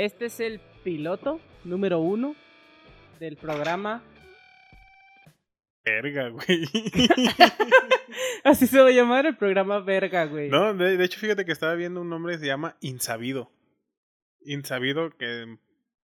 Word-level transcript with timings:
Este 0.00 0.24
es 0.24 0.40
el 0.40 0.60
piloto 0.82 1.42
número 1.62 1.98
uno 1.98 2.34
del 3.18 3.36
programa. 3.36 4.02
Verga, 5.84 6.30
güey. 6.30 6.64
Así 8.44 8.66
se 8.66 8.80
va 8.80 8.88
a 8.88 8.92
llamar 8.92 9.26
el 9.26 9.36
programa 9.36 9.80
Verga, 9.80 10.24
güey. 10.24 10.48
No, 10.48 10.72
de, 10.72 10.96
de 10.96 11.04
hecho, 11.04 11.20
fíjate 11.20 11.44
que 11.44 11.52
estaba 11.52 11.74
viendo 11.74 12.00
un 12.00 12.08
nombre 12.08 12.32
que 12.32 12.38
se 12.38 12.46
llama 12.46 12.78
Insabido. 12.80 13.52
Insabido, 14.40 15.10
que 15.18 15.58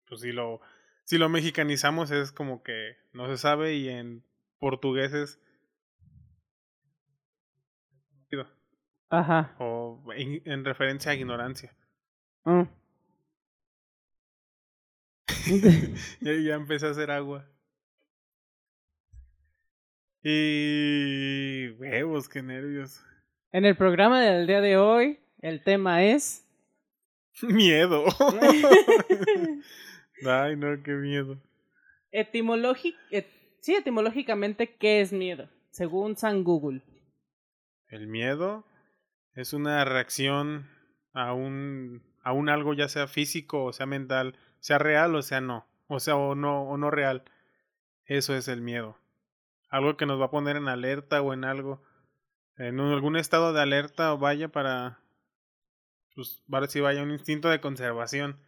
pues 0.08 0.22
si 0.22 0.32
lo, 0.32 0.60
si 1.04 1.16
lo 1.16 1.28
mexicanizamos 1.28 2.10
es 2.10 2.32
como 2.32 2.64
que 2.64 2.96
no 3.12 3.28
se 3.28 3.38
sabe 3.38 3.74
y 3.76 3.90
en 3.90 4.24
portugués 4.58 5.12
es 5.12 5.40
Ajá. 9.08 9.54
o 9.60 10.02
en, 10.16 10.42
en 10.46 10.64
referencia 10.64 11.12
a 11.12 11.14
ignorancia. 11.14 11.76
Mm. 12.44 12.62
Ya, 16.20 16.32
ya 16.32 16.54
empecé 16.54 16.86
a 16.86 16.90
hacer 16.90 17.10
agua. 17.10 17.46
Y 20.22 21.68
huevos, 21.78 22.28
qué 22.28 22.42
nervios. 22.42 23.00
En 23.52 23.64
el 23.64 23.76
programa 23.76 24.22
del 24.22 24.46
día 24.46 24.60
de 24.60 24.76
hoy, 24.76 25.20
el 25.40 25.62
tema 25.62 26.04
es. 26.04 26.46
Miedo. 27.42 28.04
Ay, 30.26 30.56
no, 30.56 30.82
qué 30.82 30.92
miedo. 30.92 31.40
Et- 32.10 32.30
Sí, 33.60 33.74
etimológicamente, 33.74 34.76
¿qué 34.76 35.00
es 35.00 35.10
miedo? 35.10 35.48
Según 35.70 36.18
San 36.18 36.44
Google. 36.44 36.82
El 37.88 38.08
miedo 38.08 38.66
es 39.34 39.54
una 39.54 39.82
reacción 39.86 40.68
a 41.14 41.32
un, 41.32 42.02
a 42.22 42.34
un 42.34 42.50
algo, 42.50 42.74
ya 42.74 42.88
sea 42.88 43.06
físico 43.06 43.64
o 43.64 43.72
sea 43.72 43.86
mental, 43.86 44.36
sea 44.64 44.78
real 44.78 45.14
o 45.14 45.20
sea 45.20 45.42
no, 45.42 45.66
o 45.88 46.00
sea 46.00 46.16
o 46.16 46.34
no, 46.34 46.62
o 46.62 46.78
no 46.78 46.90
real. 46.90 47.22
Eso 48.06 48.34
es 48.34 48.48
el 48.48 48.62
miedo. 48.62 48.98
Algo 49.68 49.98
que 49.98 50.06
nos 50.06 50.18
va 50.18 50.26
a 50.26 50.30
poner 50.30 50.56
en 50.56 50.68
alerta 50.68 51.20
o 51.20 51.34
en 51.34 51.44
algo, 51.44 51.82
en 52.56 52.80
algún 52.80 53.16
estado 53.16 53.52
de 53.52 53.60
alerta 53.60 54.14
o 54.14 54.16
vaya 54.16 54.48
para, 54.48 55.00
pues, 56.14 56.42
para 56.48 56.66
si 56.66 56.80
vaya 56.80 57.02
un 57.02 57.10
instinto 57.10 57.50
de 57.50 57.60
conservación. 57.60 58.40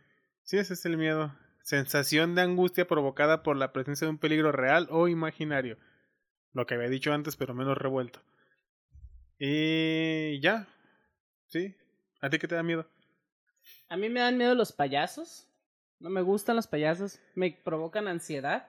Sí, 0.42 0.56
ese 0.56 0.72
es 0.72 0.86
el 0.86 0.96
miedo. 0.96 1.36
Sensación 1.62 2.34
de 2.34 2.40
angustia 2.40 2.88
provocada 2.88 3.42
por 3.42 3.58
la 3.58 3.74
presencia 3.74 4.06
de 4.06 4.12
un 4.12 4.18
peligro 4.18 4.52
real 4.52 4.88
o 4.90 5.08
imaginario. 5.08 5.76
Lo 6.54 6.64
que 6.64 6.76
había 6.76 6.88
dicho 6.88 7.12
antes, 7.12 7.36
pero 7.36 7.52
menos 7.52 7.76
revuelto. 7.76 8.22
Y 9.38 10.40
ya. 10.40 10.66
Sí. 11.48 11.76
¿A 12.22 12.30
ti 12.30 12.38
qué 12.38 12.48
te 12.48 12.54
da 12.54 12.62
miedo? 12.62 12.88
A 13.90 13.98
mí 13.98 14.08
me 14.08 14.20
dan 14.20 14.38
miedo 14.38 14.54
los 14.54 14.72
payasos. 14.72 15.46
No 15.98 16.10
me 16.10 16.22
gustan 16.22 16.56
los 16.56 16.66
payasos. 16.66 17.20
Me 17.34 17.50
provocan 17.52 18.08
ansiedad. 18.08 18.68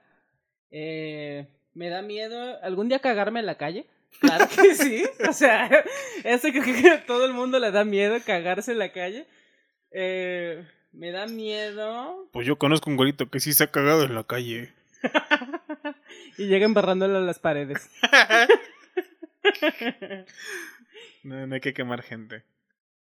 Eh, 0.72 1.47
me 1.73 1.89
da 1.89 2.02
miedo 2.02 2.61
algún 2.64 2.89
día 2.89 3.00
cagarme 3.00 3.39
en 3.39 3.45
la 3.45 3.58
calle. 3.58 3.88
Claro 4.20 4.47
que 4.56 4.75
sí. 4.75 5.03
O 5.28 5.33
sea, 5.33 5.70
eso 6.23 6.48
creo 6.50 6.64
que 6.64 6.89
a 6.89 7.05
todo 7.05 7.25
el 7.25 7.33
mundo 7.33 7.59
le 7.59 7.72
da 7.72 7.83
miedo 7.83 8.17
cagarse 8.25 8.72
en 8.72 8.80
la 8.80 8.92
calle. 8.92 9.28
Eh, 9.92 10.66
me 10.92 11.11
da 11.11 11.28
miedo. 11.28 12.30
Pues 12.31 12.48
yo 12.48 12.58
conozco 12.58 12.89
un 12.89 12.98
güerito 12.98 13.30
que 13.30 13.39
sí 13.39 13.53
se 13.53 13.66
ha 13.66 13.72
cagado 13.72 14.03
en 14.03 14.16
la 14.16 14.23
calle. 14.23 14.73
y 16.38 16.48
llega 16.48 16.66
embarrándole 16.66 17.17
a 17.17 17.22
las 17.22 17.39
paredes. 17.39 17.89
No, 21.23 21.45
no 21.45 21.55
hay 21.55 21.61
que 21.61 21.73
quemar 21.73 22.02
gente. 22.02 22.44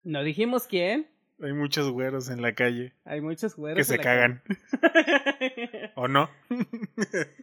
No 0.04 0.24
dijimos 0.24 0.68
quién. 0.68 1.08
Hay 1.42 1.54
muchos 1.54 1.90
güeros 1.92 2.30
en 2.30 2.42
la 2.42 2.56
calle 2.56 2.94
Hay 3.04 3.20
muchos 3.22 3.56
güeros. 3.56 3.76
que 3.76 3.82
en 3.82 3.86
se 3.86 3.98
la 3.98 4.04
cagan. 4.04 4.42
calle. 4.82 5.92
¿O 5.96 6.08
no? 6.08 6.30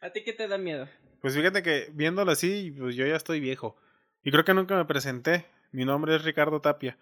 ¿A 0.00 0.10
ti 0.10 0.22
qué 0.24 0.32
te 0.32 0.46
da 0.48 0.58
miedo? 0.58 0.88
Pues 1.20 1.34
fíjate 1.34 1.62
que 1.62 1.88
viéndolo 1.92 2.30
así, 2.30 2.74
pues 2.78 2.94
yo 2.94 3.06
ya 3.06 3.16
estoy 3.16 3.40
viejo. 3.40 3.76
Y 4.22 4.30
creo 4.30 4.44
que 4.44 4.54
nunca 4.54 4.76
me 4.76 4.84
presenté. 4.84 5.46
Mi 5.72 5.84
nombre 5.84 6.14
es 6.14 6.24
Ricardo 6.24 6.60
Tapia. 6.60 6.96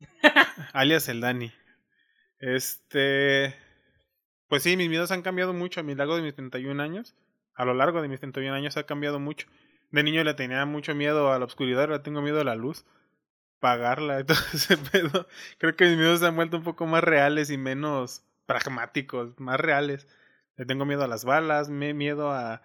alias 0.72 1.08
el 1.08 1.20
Dani. 1.20 1.52
Este. 2.38 3.54
Pues 4.48 4.62
sí, 4.62 4.76
mis 4.76 4.88
miedos 4.88 5.10
han 5.12 5.22
cambiado 5.22 5.52
mucho 5.52 5.80
a 5.80 5.82
lo 5.82 5.94
largo 5.94 6.16
de 6.16 6.22
mis 6.22 6.34
31 6.34 6.82
años. 6.82 7.14
A 7.54 7.64
lo 7.64 7.74
largo 7.74 8.02
de 8.02 8.08
mis 8.08 8.20
31 8.20 8.54
años 8.54 8.76
ha 8.76 8.84
cambiado 8.84 9.18
mucho. 9.18 9.46
De 9.90 10.02
niño 10.02 10.24
le 10.24 10.34
tenía 10.34 10.64
mucho 10.64 10.94
miedo 10.94 11.32
a 11.32 11.38
la 11.38 11.44
oscuridad, 11.44 11.82
ahora 11.82 12.02
tengo 12.02 12.22
miedo 12.22 12.40
a 12.40 12.44
la 12.44 12.54
luz. 12.54 12.84
Pagarla 13.62 14.18
y 14.18 14.24
todo 14.26 14.38
ese 14.52 14.76
pedo. 14.76 15.28
Creo 15.58 15.76
que 15.76 15.84
mis 15.84 15.96
miedos 15.96 16.18
se 16.18 16.26
han 16.26 16.34
vuelto 16.34 16.56
un 16.56 16.64
poco 16.64 16.84
más 16.84 17.04
reales 17.04 17.48
y 17.48 17.56
menos 17.56 18.24
pragmáticos, 18.46 19.38
más 19.38 19.60
reales. 19.60 20.08
Le 20.56 20.66
tengo 20.66 20.84
miedo 20.84 21.04
a 21.04 21.06
las 21.06 21.24
balas, 21.24 21.70
me 21.70 21.94
miedo 21.94 22.32
a. 22.32 22.60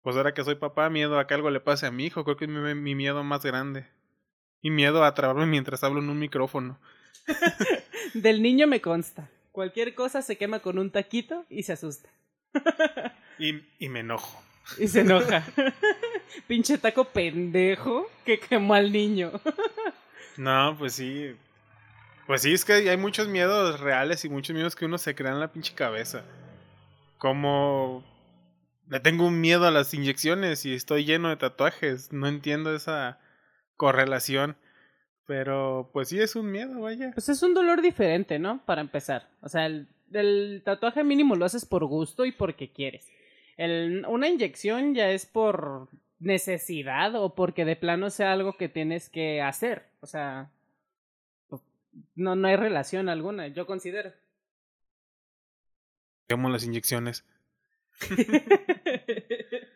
Pues 0.00 0.16
ahora 0.16 0.32
que 0.32 0.42
soy 0.42 0.54
papá, 0.54 0.88
miedo 0.88 1.18
a 1.18 1.26
que 1.26 1.34
algo 1.34 1.50
le 1.50 1.60
pase 1.60 1.84
a 1.84 1.90
mi 1.90 2.06
hijo. 2.06 2.24
Creo 2.24 2.38
que 2.38 2.46
es 2.46 2.50
mi, 2.50 2.74
mi 2.74 2.94
miedo 2.94 3.22
más 3.22 3.44
grande. 3.44 3.84
Y 4.62 4.70
miedo 4.70 5.04
a 5.04 5.12
trabarme 5.12 5.44
mientras 5.44 5.84
hablo 5.84 6.00
en 6.00 6.08
un 6.08 6.18
micrófono. 6.18 6.80
Del 8.14 8.40
niño 8.40 8.66
me 8.66 8.80
consta. 8.80 9.28
Cualquier 9.52 9.94
cosa 9.94 10.22
se 10.22 10.38
quema 10.38 10.60
con 10.60 10.78
un 10.78 10.90
taquito 10.90 11.44
y 11.50 11.64
se 11.64 11.74
asusta. 11.74 12.08
Y, 13.38 13.62
y 13.78 13.88
me 13.88 14.00
enojo. 14.00 14.40
Y 14.78 14.86
se 14.86 15.00
enoja. 15.00 15.44
Pinche 16.46 16.78
taco 16.78 17.04
pendejo 17.04 18.08
que 18.24 18.38
quemó 18.38 18.74
al 18.74 18.92
niño. 18.92 19.32
No, 20.36 20.76
pues 20.78 20.94
sí. 20.94 21.36
Pues 22.26 22.42
sí, 22.42 22.52
es 22.52 22.64
que 22.64 22.72
hay 22.72 22.96
muchos 22.96 23.28
miedos 23.28 23.80
reales 23.80 24.24
y 24.24 24.28
muchos 24.28 24.54
miedos 24.54 24.76
que 24.76 24.84
uno 24.84 24.98
se 24.98 25.14
crea 25.14 25.32
en 25.32 25.40
la 25.40 25.52
pinche 25.52 25.74
cabeza. 25.74 26.24
Como 27.18 28.04
le 28.88 29.00
tengo 29.00 29.26
un 29.26 29.40
miedo 29.40 29.66
a 29.66 29.70
las 29.70 29.92
inyecciones 29.94 30.64
y 30.64 30.74
estoy 30.74 31.04
lleno 31.04 31.28
de 31.28 31.36
tatuajes. 31.36 32.12
No 32.12 32.28
entiendo 32.28 32.74
esa 32.74 33.18
correlación. 33.76 34.56
Pero 35.26 35.90
pues 35.92 36.08
sí 36.08 36.20
es 36.20 36.36
un 36.36 36.50
miedo, 36.50 36.80
vaya. 36.80 37.12
Pues 37.14 37.28
es 37.28 37.42
un 37.42 37.54
dolor 37.54 37.80
diferente, 37.80 38.38
¿no? 38.38 38.64
Para 38.64 38.80
empezar. 38.80 39.28
O 39.40 39.48
sea, 39.48 39.66
el, 39.66 39.88
el 40.12 40.62
tatuaje 40.64 41.04
mínimo 41.04 41.36
lo 41.36 41.44
haces 41.44 41.64
por 41.64 41.84
gusto 41.84 42.24
y 42.24 42.32
porque 42.32 42.72
quieres. 42.72 43.08
El, 43.56 44.04
una 44.08 44.28
inyección 44.28 44.94
ya 44.94 45.10
es 45.10 45.26
por 45.26 45.88
necesidad 46.18 47.14
o 47.14 47.34
porque 47.34 47.64
de 47.64 47.76
plano 47.76 48.10
sea 48.10 48.32
algo 48.32 48.56
que 48.56 48.68
tienes 48.68 49.08
que 49.08 49.42
hacer. 49.42 49.91
O 50.02 50.06
sea, 50.06 50.50
no, 52.16 52.34
no 52.34 52.48
hay 52.48 52.56
relación 52.56 53.08
alguna, 53.08 53.46
yo 53.46 53.66
considero. 53.66 54.12
Amo 56.28 56.50
las 56.50 56.64
inyecciones. 56.64 57.24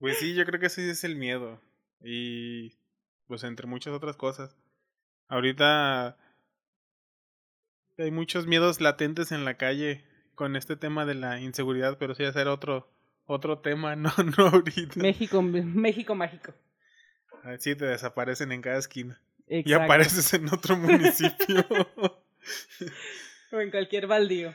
Pues 0.00 0.18
sí, 0.18 0.36
yo 0.36 0.46
creo 0.46 0.60
que 0.60 0.66
ese 0.66 0.88
es 0.88 1.02
el 1.02 1.16
miedo. 1.16 1.60
Y 2.00 2.78
pues 3.26 3.42
entre 3.42 3.66
muchas 3.66 3.92
otras 3.92 4.16
cosas. 4.16 4.56
Ahorita 5.26 6.16
hay 7.98 8.12
muchos 8.12 8.46
miedos 8.46 8.80
latentes 8.80 9.32
en 9.32 9.44
la 9.44 9.54
calle 9.54 10.04
con 10.36 10.54
este 10.54 10.76
tema 10.76 11.04
de 11.04 11.16
la 11.16 11.40
inseguridad, 11.40 11.98
pero 11.98 12.14
sí 12.14 12.22
hacer 12.22 12.46
otro 12.46 12.88
otro 13.26 13.58
tema, 13.58 13.96
no 13.96 14.12
no 14.36 14.46
ahorita. 14.46 15.00
México, 15.00 15.42
México 15.42 16.14
mágico. 16.14 16.54
Así 17.42 17.74
te 17.74 17.86
desaparecen 17.86 18.52
en 18.52 18.62
cada 18.62 18.78
esquina 18.78 19.20
y 19.50 19.72
apareces 19.72 20.34
en 20.34 20.52
otro 20.52 20.76
municipio. 20.78 21.64
O 23.52 23.60
en 23.60 23.70
cualquier 23.70 24.06
baldío. 24.06 24.54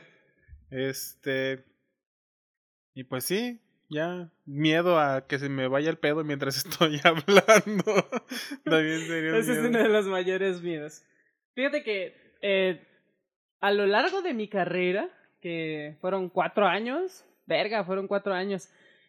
este 0.70 1.64
y 2.94 3.04
pues 3.04 3.24
sí, 3.24 3.60
ya 3.90 4.30
miedo 4.46 4.98
a 4.98 5.26
que 5.26 5.38
se 5.38 5.48
me 5.48 5.68
vaya 5.68 5.90
el 5.90 5.98
pedo 5.98 6.24
mientras 6.24 6.56
estoy 6.64 7.00
hablando. 7.02 7.84
También 8.64 9.00
sería 9.00 9.36
Ese 9.36 9.52
es 9.52 9.58
uno 9.58 9.78
de 9.78 9.88
los 9.88 10.06
mayores 10.06 10.62
miedos. 10.62 11.02
Fíjate 11.54 11.82
que 11.82 12.14
eh, 12.40 12.86
a 13.60 13.72
lo 13.72 13.86
largo 13.86 14.22
de 14.22 14.34
mi 14.34 14.48
carrera, 14.48 15.08
que 15.40 15.96
fueron 16.00 16.28
cuatro 16.28 16.66
años, 16.66 17.24
verga, 17.46 17.84
fueron 17.84 18.06
cuatro 18.06 18.34
años, 18.34 18.68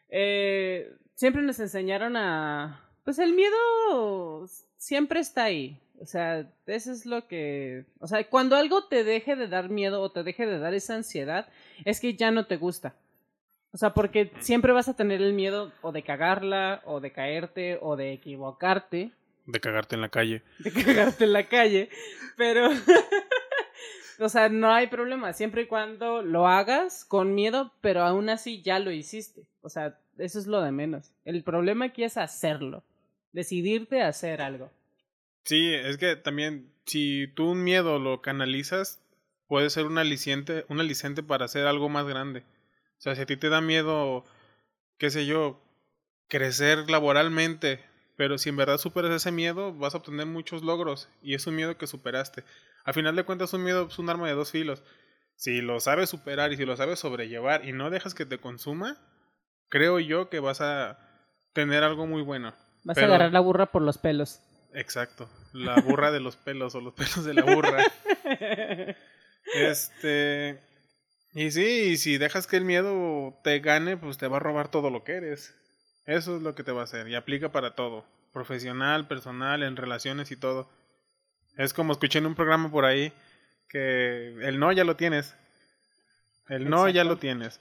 eh, 0.09 0.95
siempre 1.15 1.41
nos 1.41 1.59
enseñaron 1.59 2.17
a... 2.17 2.81
Pues 3.03 3.19
el 3.19 3.33
miedo 3.33 4.47
siempre 4.77 5.19
está 5.19 5.45
ahí. 5.45 5.79
O 5.99 6.05
sea, 6.05 6.49
eso 6.65 6.91
es 6.91 7.05
lo 7.05 7.27
que... 7.27 7.85
O 7.99 8.07
sea, 8.07 8.27
cuando 8.29 8.55
algo 8.55 8.85
te 8.85 9.03
deje 9.03 9.35
de 9.35 9.47
dar 9.47 9.69
miedo 9.69 10.01
o 10.01 10.11
te 10.11 10.23
deje 10.23 10.45
de 10.45 10.59
dar 10.59 10.73
esa 10.73 10.95
ansiedad, 10.95 11.47
es 11.85 11.99
que 11.99 12.15
ya 12.15 12.31
no 12.31 12.47
te 12.47 12.57
gusta. 12.57 12.95
O 13.71 13.77
sea, 13.77 13.93
porque 13.93 14.31
siempre 14.39 14.73
vas 14.73 14.89
a 14.89 14.95
tener 14.95 15.21
el 15.21 15.33
miedo 15.33 15.71
o 15.81 15.91
de 15.91 16.03
cagarla, 16.03 16.81
o 16.85 16.99
de 16.99 17.11
caerte, 17.11 17.77
o 17.81 17.95
de 17.95 18.13
equivocarte 18.13 19.11
de 19.45 19.59
cagarte 19.59 19.95
en 19.95 20.01
la 20.01 20.09
calle. 20.09 20.41
de 20.59 20.71
cagarte 20.85 21.23
en 21.23 21.33
la 21.33 21.47
calle, 21.47 21.89
pero, 22.37 22.69
o 24.19 24.29
sea, 24.29 24.49
no 24.49 24.73
hay 24.73 24.87
problema, 24.87 25.33
siempre 25.33 25.63
y 25.63 25.67
cuando 25.67 26.21
lo 26.21 26.47
hagas 26.47 27.05
con 27.05 27.35
miedo, 27.35 27.71
pero 27.81 28.03
aún 28.03 28.29
así 28.29 28.61
ya 28.61 28.79
lo 28.79 28.91
hiciste, 28.91 29.45
o 29.61 29.69
sea, 29.69 29.97
eso 30.17 30.39
es 30.39 30.47
lo 30.47 30.61
de 30.61 30.71
menos. 30.71 31.11
El 31.25 31.43
problema 31.43 31.85
aquí 31.85 32.03
es 32.03 32.17
hacerlo, 32.17 32.83
decidirte 33.35 34.01
a 34.01 34.07
hacer 34.07 34.41
algo. 34.41 34.71
Sí, 35.43 35.73
es 35.73 35.97
que 35.97 36.15
también 36.15 36.73
si 36.85 37.27
tú 37.35 37.51
un 37.51 37.63
miedo 37.63 37.99
lo 37.99 38.21
canalizas, 38.21 38.99
puede 39.47 39.69
ser 39.69 39.85
un 39.85 39.97
aliciente, 39.99 40.65
un 40.69 40.79
aliciente 40.79 41.21
para 41.21 41.45
hacer 41.45 41.67
algo 41.67 41.89
más 41.89 42.07
grande. 42.07 42.39
O 42.97 43.01
sea, 43.01 43.15
si 43.15 43.21
a 43.21 43.25
ti 43.25 43.37
te 43.37 43.49
da 43.49 43.61
miedo, 43.61 44.25
qué 44.97 45.11
sé 45.11 45.25
yo, 45.27 45.61
crecer 46.27 46.89
laboralmente, 46.89 47.79
pero 48.17 48.37
si 48.37 48.49
en 48.49 48.55
verdad 48.57 48.77
superas 48.77 49.11
ese 49.11 49.31
miedo, 49.31 49.73
vas 49.73 49.93
a 49.93 49.97
obtener 49.97 50.25
muchos 50.25 50.63
logros 50.63 51.09
y 51.21 51.35
es 51.35 51.45
un 51.45 51.55
miedo 51.55 51.77
que 51.77 51.85
superaste. 51.85 52.43
A 52.83 52.93
final 52.93 53.15
de 53.15 53.23
cuentas, 53.23 53.53
un 53.53 53.63
miedo 53.63 53.87
es 53.87 53.99
un 53.99 54.09
arma 54.09 54.27
de 54.27 54.33
dos 54.33 54.51
filos. 54.51 54.83
Si 55.35 55.61
lo 55.61 55.79
sabes 55.79 56.09
superar 56.09 56.53
y 56.53 56.57
si 56.57 56.65
lo 56.65 56.77
sabes 56.77 56.99
sobrellevar 56.99 57.65
y 57.65 57.73
no 57.73 57.89
dejas 57.89 58.15
que 58.15 58.25
te 58.25 58.39
consuma, 58.39 58.97
creo 59.69 59.99
yo 59.99 60.29
que 60.29 60.39
vas 60.39 60.61
a 60.61 60.97
tener 61.53 61.83
algo 61.83 62.07
muy 62.07 62.21
bueno. 62.21 62.53
Vas 62.85 62.97
a 62.99 63.05
agarrar 63.05 63.33
la 63.33 63.39
burra 63.39 63.65
por 63.65 63.81
los 63.81 63.97
pelos. 63.97 64.39
Exacto, 64.73 65.27
la 65.53 65.75
burra 65.81 66.11
de 66.11 66.19
los 66.19 66.35
pelos 66.35 66.75
o 66.75 66.81
los 66.81 66.93
pelos 66.93 67.25
de 67.25 67.33
la 67.33 67.41
burra. 67.43 67.83
este. 69.55 70.59
Y 71.33 71.51
sí, 71.51 71.65
y 71.65 71.97
si 71.97 72.17
dejas 72.17 72.47
que 72.47 72.57
el 72.57 72.63
miedo 72.63 73.37
te 73.43 73.59
gane, 73.59 73.97
pues 73.97 74.17
te 74.17 74.27
va 74.27 74.37
a 74.37 74.39
robar 74.39 74.69
todo 74.69 74.89
lo 74.89 75.03
que 75.03 75.13
eres. 75.13 75.53
Eso 76.05 76.37
es 76.37 76.41
lo 76.41 76.55
que 76.55 76.63
te 76.63 76.71
va 76.71 76.81
a 76.81 76.83
hacer 76.85 77.07
y 77.07 77.15
aplica 77.15 77.51
para 77.51 77.75
todo, 77.75 78.05
profesional, 78.31 79.07
personal, 79.07 79.63
en 79.63 79.75
relaciones 79.75 80.31
y 80.31 80.37
todo. 80.37 80.69
Es 81.57 81.73
como 81.73 81.91
escuché 81.91 82.19
en 82.19 82.27
un 82.27 82.35
programa 82.35 82.69
por 82.69 82.85
ahí 82.85 83.11
que 83.67 84.27
el 84.43 84.59
no 84.59 84.71
ya 84.71 84.83
lo 84.83 84.95
tienes. 84.95 85.35
El 86.47 86.69
no 86.69 86.87
ya 86.89 87.03
lo 87.03 87.17
tienes. 87.17 87.59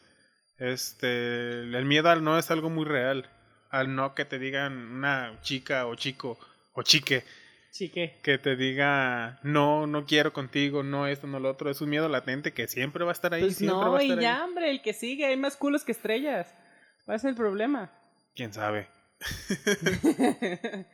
Este, 0.59 1.61
el 1.61 1.85
miedo 1.87 2.11
al 2.11 2.23
no 2.23 2.39
es 2.39 2.51
algo 2.51 2.71
muy 2.71 2.85
real. 2.85 3.29
Al 3.75 3.93
no 3.97 4.15
que 4.15 4.25
te 4.25 4.39
digan 4.39 4.73
una 4.77 5.37
chica 5.43 5.87
o 5.87 5.97
chico 5.97 6.39
o 6.75 6.83
chique. 6.83 7.25
Chique. 7.73 8.21
Que 8.23 8.39
te 8.39 8.55
diga, 8.55 9.41
no, 9.43 9.89
no 9.89 10.07
quiero 10.07 10.33
contigo, 10.33 10.85
no 10.85 11.09
esto, 11.09 11.27
no 11.27 11.41
lo 11.41 11.51
otro. 11.51 11.69
Es 11.69 11.81
un 11.81 11.91
miedo 11.91 12.09
latente 12.09 12.53
que 12.53 12.69
siempre 12.69 13.03
va 13.03 13.11
a 13.11 13.15
estar 13.15 13.35
ahí. 13.35 13.41
Pues 13.41 13.57
siempre 13.57 13.77
no, 13.77 13.91
va 13.91 13.99
a 13.99 14.05
y 14.05 14.17
ya, 14.17 14.45
hombre, 14.45 14.71
el 14.71 14.81
que 14.81 14.93
sigue, 14.93 15.27
hay 15.27 15.37
más 15.37 15.57
culos 15.57 15.83
que 15.83 15.91
estrellas. 15.91 16.55
¿Cuál 17.05 17.17
es 17.17 17.25
el 17.25 17.35
problema? 17.35 17.91
¿Quién 18.37 18.53
sabe? 18.53 18.87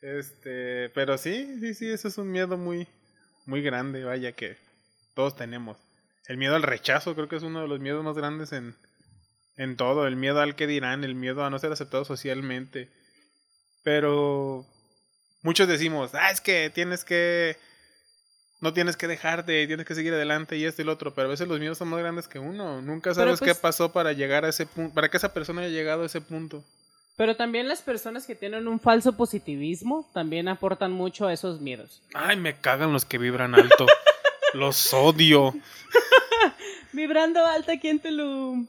este, 0.00 0.90
pero 0.90 1.18
sí, 1.18 1.58
sí, 1.58 1.74
sí, 1.74 1.90
eso 1.90 2.06
es 2.06 2.16
un 2.16 2.30
miedo 2.30 2.56
muy, 2.56 2.86
muy 3.44 3.60
grande, 3.60 4.04
vaya, 4.04 4.30
que 4.30 4.56
todos 5.14 5.34
tenemos. 5.34 5.78
El 6.28 6.36
miedo 6.36 6.54
al 6.54 6.62
rechazo 6.62 7.16
creo 7.16 7.26
que 7.26 7.36
es 7.36 7.42
uno 7.42 7.62
de 7.62 7.66
los 7.66 7.80
miedos 7.80 8.04
más 8.04 8.16
grandes 8.16 8.52
en, 8.52 8.76
en 9.56 9.76
todo. 9.76 10.06
El 10.06 10.16
miedo 10.16 10.40
al 10.40 10.56
que 10.56 10.66
dirán, 10.66 11.04
el 11.04 11.14
miedo 11.14 11.44
a 11.44 11.50
no 11.50 11.58
ser 11.58 11.72
aceptado 11.72 12.04
socialmente. 12.04 12.90
Pero 13.82 14.66
muchos 15.42 15.68
decimos, 15.68 16.14
ah, 16.14 16.30
es 16.30 16.40
que 16.40 16.70
tienes 16.70 17.04
que... 17.04 17.56
No 18.60 18.72
tienes 18.72 18.96
que 18.96 19.06
dejarte, 19.06 19.66
tienes 19.66 19.84
que 19.84 19.94
seguir 19.94 20.14
adelante 20.14 20.56
y 20.56 20.64
esto 20.64 20.80
y 20.80 20.86
lo 20.86 20.92
otro, 20.92 21.14
pero 21.14 21.28
a 21.28 21.30
veces 21.30 21.46
los 21.46 21.60
miedos 21.60 21.76
son 21.76 21.88
más 21.88 22.00
grandes 22.00 22.28
que 22.28 22.38
uno. 22.38 22.80
Nunca 22.80 23.12
sabes 23.12 23.38
qué 23.40 23.46
pues 23.46 23.58
pasó 23.58 23.92
para 23.92 24.12
llegar 24.12 24.46
a 24.46 24.48
ese 24.48 24.64
punto, 24.64 24.94
para 24.94 25.10
que 25.10 25.18
esa 25.18 25.34
persona 25.34 25.60
haya 25.60 25.70
llegado 25.70 26.02
a 26.02 26.06
ese 26.06 26.22
punto. 26.22 26.64
Pero 27.16 27.36
también 27.36 27.68
las 27.68 27.82
personas 27.82 28.26
que 28.26 28.34
tienen 28.34 28.66
un 28.66 28.80
falso 28.80 29.16
positivismo 29.16 30.10
también 30.14 30.48
aportan 30.48 30.92
mucho 30.92 31.26
a 31.26 31.32
esos 31.34 31.60
miedos. 31.60 32.02
Ay, 32.14 32.36
me 32.36 32.58
cagan 32.58 32.92
los 32.92 33.04
que 33.04 33.18
vibran 33.18 33.54
alto. 33.54 33.86
los 34.54 34.94
odio. 34.94 35.54
Vibrando 36.92 37.44
alto 37.44 37.70
aquí 37.70 37.88
en 37.88 38.00
Tulum. 38.00 38.66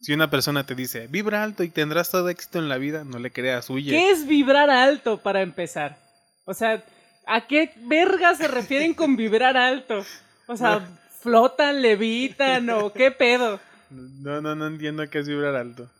Si 0.00 0.12
una 0.12 0.30
persona 0.30 0.64
te 0.64 0.74
dice, 0.74 1.08
vibra 1.08 1.42
alto 1.42 1.64
y 1.64 1.70
tendrás 1.70 2.10
todo 2.10 2.28
éxito 2.28 2.58
en 2.58 2.68
la 2.68 2.78
vida, 2.78 3.04
no 3.04 3.18
le 3.18 3.32
creas, 3.32 3.68
huye. 3.68 3.90
¿Qué 3.90 4.10
es 4.10 4.26
vibrar 4.26 4.70
alto 4.70 5.18
para 5.18 5.42
empezar? 5.42 5.98
O 6.44 6.54
sea, 6.54 6.84
¿a 7.26 7.46
qué 7.46 7.72
verga 7.82 8.34
se 8.34 8.46
refieren 8.46 8.94
con 8.94 9.16
vibrar 9.16 9.56
alto? 9.56 10.04
O 10.46 10.56
sea, 10.56 10.88
¿flotan, 11.20 11.82
levitan 11.82 12.70
o 12.70 12.92
qué 12.92 13.10
pedo? 13.10 13.60
No, 13.90 14.40
no, 14.40 14.54
no 14.54 14.66
entiendo 14.66 15.08
qué 15.10 15.18
es 15.18 15.28
vibrar 15.28 15.56
alto. 15.56 15.90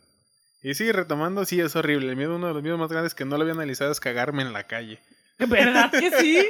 Y 0.61 0.73
sí, 0.73 0.91
retomando, 0.91 1.45
sí, 1.45 1.59
es 1.59 1.75
horrible. 1.75 2.09
El 2.09 2.15
miedo, 2.15 2.35
uno 2.35 2.47
de 2.47 2.53
los 2.53 2.63
miedos 2.63 2.79
más 2.79 2.91
grandes 2.91 3.15
que 3.15 3.25
no 3.25 3.37
lo 3.37 3.43
había 3.43 3.53
analizado 3.53 3.91
es 3.91 3.99
cagarme 3.99 4.43
en 4.43 4.53
la 4.53 4.63
calle. 4.65 4.99
¿Verdad 5.37 5.89
que 5.91 6.11
sí? 6.19 6.47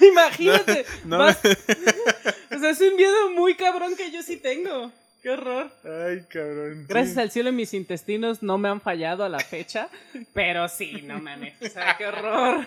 Imagínate. 0.06 0.86
No, 1.04 1.18
o 1.26 1.32
sea, 1.32 2.70
es 2.70 2.80
un 2.80 2.96
miedo 2.96 3.30
muy 3.30 3.56
cabrón 3.56 3.96
que 3.96 4.12
yo 4.12 4.22
sí 4.22 4.36
tengo. 4.36 4.92
Qué 5.22 5.30
horror. 5.30 5.70
Ay, 5.84 6.24
cabrón. 6.28 6.86
Gracias 6.88 7.16
al 7.16 7.30
cielo 7.30 7.52
mis 7.52 7.74
intestinos 7.74 8.42
no 8.42 8.58
me 8.58 8.68
han 8.68 8.80
fallado 8.80 9.22
a 9.22 9.28
la 9.28 9.38
fecha, 9.38 9.88
pero 10.34 10.68
sí, 10.68 11.02
no 11.02 11.20
mames. 11.20 11.54
O 11.62 11.68
sea, 11.68 11.96
qué 11.96 12.06
horror. 12.06 12.66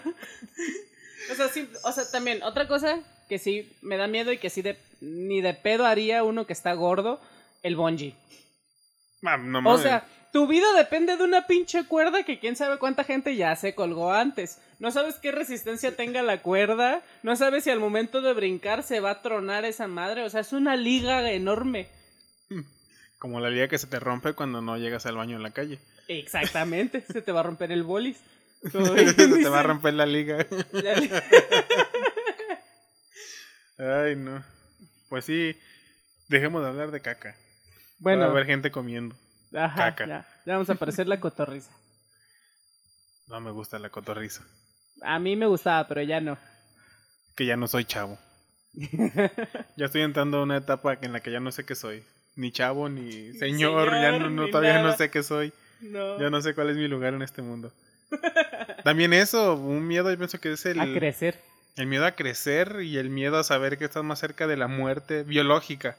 O 1.31 1.35
sea, 1.35 1.49
sí, 1.49 1.69
o 1.83 1.91
sea, 1.91 2.09
también, 2.09 2.43
otra 2.43 2.67
cosa 2.67 2.99
que 3.27 3.39
sí 3.39 3.75
me 3.81 3.97
da 3.97 4.07
miedo 4.07 4.31
y 4.31 4.37
que 4.37 4.49
sí 4.49 4.61
de, 4.61 4.77
ni 5.01 5.41
de 5.41 5.53
pedo 5.53 5.85
haría 5.85 6.23
uno 6.23 6.47
que 6.47 6.53
está 6.53 6.71
gordo, 6.73 7.19
el 7.61 7.75
bungee. 7.75 8.15
Ah, 9.23 9.35
no 9.37 9.61
mames. 9.61 9.79
O 9.79 9.83
sea, 9.83 10.05
tu 10.31 10.47
vida 10.47 10.71
depende 10.77 11.17
de 11.17 11.23
una 11.23 11.47
pinche 11.47 11.85
cuerda 11.85 12.23
que 12.23 12.39
quién 12.39 12.55
sabe 12.55 12.77
cuánta 12.77 13.03
gente 13.03 13.35
ya 13.35 13.55
se 13.55 13.75
colgó 13.75 14.13
antes. 14.13 14.61
No 14.79 14.91
sabes 14.91 15.15
qué 15.15 15.31
resistencia 15.31 15.95
tenga 15.95 16.21
la 16.21 16.41
cuerda. 16.41 17.01
No 17.23 17.35
sabes 17.35 17.65
si 17.65 17.69
al 17.69 17.79
momento 17.79 18.21
de 18.21 18.33
brincar 18.33 18.83
se 18.83 18.99
va 18.99 19.11
a 19.11 19.21
tronar 19.21 19.65
esa 19.65 19.87
madre. 19.87 20.23
O 20.23 20.29
sea, 20.29 20.41
es 20.41 20.53
una 20.53 20.75
liga 20.75 21.31
enorme. 21.31 21.87
Como 23.19 23.39
la 23.39 23.49
liga 23.49 23.67
que 23.67 23.77
se 23.77 23.87
te 23.87 23.99
rompe 23.99 24.33
cuando 24.33 24.61
no 24.61 24.77
llegas 24.77 25.05
al 25.05 25.15
baño 25.15 25.35
en 25.37 25.43
la 25.43 25.51
calle. 25.51 25.79
Exactamente. 26.07 27.01
se 27.01 27.21
te 27.21 27.31
va 27.31 27.39
a 27.41 27.43
romper 27.43 27.71
el 27.71 27.83
bolis. 27.83 28.17
se 28.61 29.13
te 29.13 29.49
va 29.49 29.59
a 29.59 29.63
romper 29.63 29.93
la 29.93 30.05
liga. 30.05 30.45
Ay, 33.77 34.15
no. 34.15 34.43
Pues 35.09 35.25
sí. 35.25 35.57
Dejemos 36.27 36.61
de 36.61 36.69
hablar 36.69 36.91
de 36.91 37.01
caca. 37.01 37.35
Bueno. 37.99 38.21
Va 38.21 38.27
a 38.27 38.31
haber 38.31 38.45
gente 38.45 38.71
comiendo. 38.71 39.15
Ajá, 39.53 39.95
Ya, 40.05 40.27
vamos 40.45 40.69
a 40.69 40.73
aparecer 40.73 41.07
la 41.07 41.19
cotorriza. 41.19 41.71
No 43.27 43.39
me 43.39 43.51
gusta 43.51 43.79
la 43.79 43.89
cotorriza. 43.89 44.43
A 45.01 45.19
mí 45.19 45.35
me 45.35 45.45
gustaba, 45.47 45.87
pero 45.87 46.01
ya 46.01 46.21
no. 46.21 46.37
Que 47.35 47.45
ya 47.45 47.57
no 47.57 47.67
soy 47.67 47.85
chavo. 47.85 48.17
ya 48.73 49.85
estoy 49.85 50.01
entrando 50.01 50.39
a 50.39 50.43
una 50.43 50.57
etapa 50.57 50.97
en 51.01 51.13
la 51.13 51.21
que 51.21 51.31
ya 51.31 51.39
no 51.39 51.51
sé 51.51 51.65
qué 51.65 51.75
soy. 51.75 52.03
Ni 52.35 52.51
chavo, 52.51 52.89
ni 52.89 53.33
señor, 53.33 53.91
ya 53.91 54.19
no, 54.19 54.47
todavía 54.49 54.81
no 54.81 54.95
sé 54.95 55.09
qué 55.09 55.23
soy. 55.23 55.53
Ya 55.81 56.29
no 56.29 56.41
sé 56.41 56.53
cuál 56.53 56.69
es 56.69 56.77
mi 56.77 56.87
lugar 56.87 57.13
en 57.13 57.21
este 57.21 57.41
mundo. 57.41 57.73
También 58.83 59.13
eso, 59.13 59.55
un 59.55 59.87
miedo, 59.87 60.11
yo 60.11 60.17
pienso 60.17 60.39
que 60.39 60.53
es 60.53 60.65
el... 60.65 60.79
A 60.79 60.85
crecer. 60.85 61.39
El 61.75 61.87
miedo 61.87 62.05
a 62.05 62.11
crecer 62.11 62.81
y 62.81 62.97
el 62.97 63.09
miedo 63.09 63.37
a 63.37 63.43
saber 63.43 63.77
que 63.77 63.85
estás 63.85 64.03
más 64.03 64.19
cerca 64.19 64.47
de 64.47 64.57
la 64.57 64.67
muerte 64.67 65.23
biológica. 65.23 65.97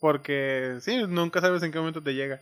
Porque, 0.00 0.78
sí, 0.80 0.96
nunca 1.06 1.40
sabes 1.40 1.62
en 1.62 1.70
qué 1.70 1.78
momento 1.78 2.02
te 2.02 2.14
llega. 2.14 2.40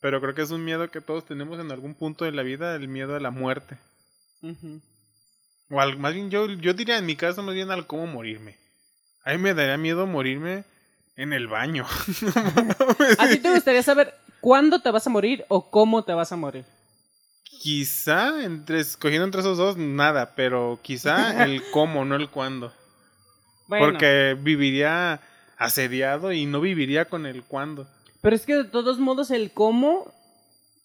Pero 0.00 0.20
creo 0.20 0.34
que 0.34 0.42
es 0.42 0.50
un 0.50 0.64
miedo 0.64 0.90
que 0.90 1.00
todos 1.00 1.24
tenemos 1.26 1.60
en 1.60 1.70
algún 1.70 1.94
punto 1.94 2.24
de 2.24 2.32
la 2.32 2.42
vida, 2.42 2.74
el 2.74 2.88
miedo 2.88 3.14
a 3.14 3.20
la 3.20 3.30
muerte. 3.30 3.78
O 5.70 5.80
al, 5.80 5.98
más 5.98 6.14
bien 6.14 6.30
yo, 6.30 6.48
yo 6.48 6.74
diría 6.74 6.98
en 6.98 7.06
mi 7.06 7.16
caso 7.16 7.42
más 7.42 7.54
bien 7.54 7.70
al 7.70 7.86
cómo 7.86 8.06
morirme. 8.06 8.56
A 9.24 9.32
mí 9.32 9.38
me 9.38 9.54
daría 9.54 9.76
miedo 9.76 10.06
morirme 10.06 10.64
en 11.20 11.34
el 11.34 11.48
baño. 11.48 11.86
¿A 13.18 13.28
ti 13.28 13.38
te 13.38 13.52
gustaría 13.52 13.82
saber 13.82 14.14
cuándo 14.40 14.80
te 14.80 14.90
vas 14.90 15.06
a 15.06 15.10
morir 15.10 15.44
o 15.48 15.70
cómo 15.70 16.02
te 16.02 16.14
vas 16.14 16.32
a 16.32 16.36
morir? 16.36 16.64
Quizá, 17.44 18.42
entre, 18.42 18.80
escogiendo 18.80 19.26
entre 19.26 19.42
esos 19.42 19.58
dos, 19.58 19.76
nada, 19.76 20.34
pero 20.34 20.80
quizá 20.82 21.44
el 21.44 21.62
cómo, 21.72 22.06
no 22.06 22.16
el 22.16 22.30
cuándo. 22.30 22.72
Porque 23.68 24.34
viviría 24.40 25.20
asediado 25.58 26.32
y 26.32 26.46
no 26.46 26.60
viviría 26.60 27.04
con 27.04 27.26
el 27.26 27.44
cuándo. 27.44 27.86
Pero 28.22 28.34
es 28.34 28.46
que 28.46 28.56
de 28.56 28.64
todos 28.64 28.98
modos 28.98 29.30
el 29.30 29.52
cómo, 29.52 30.12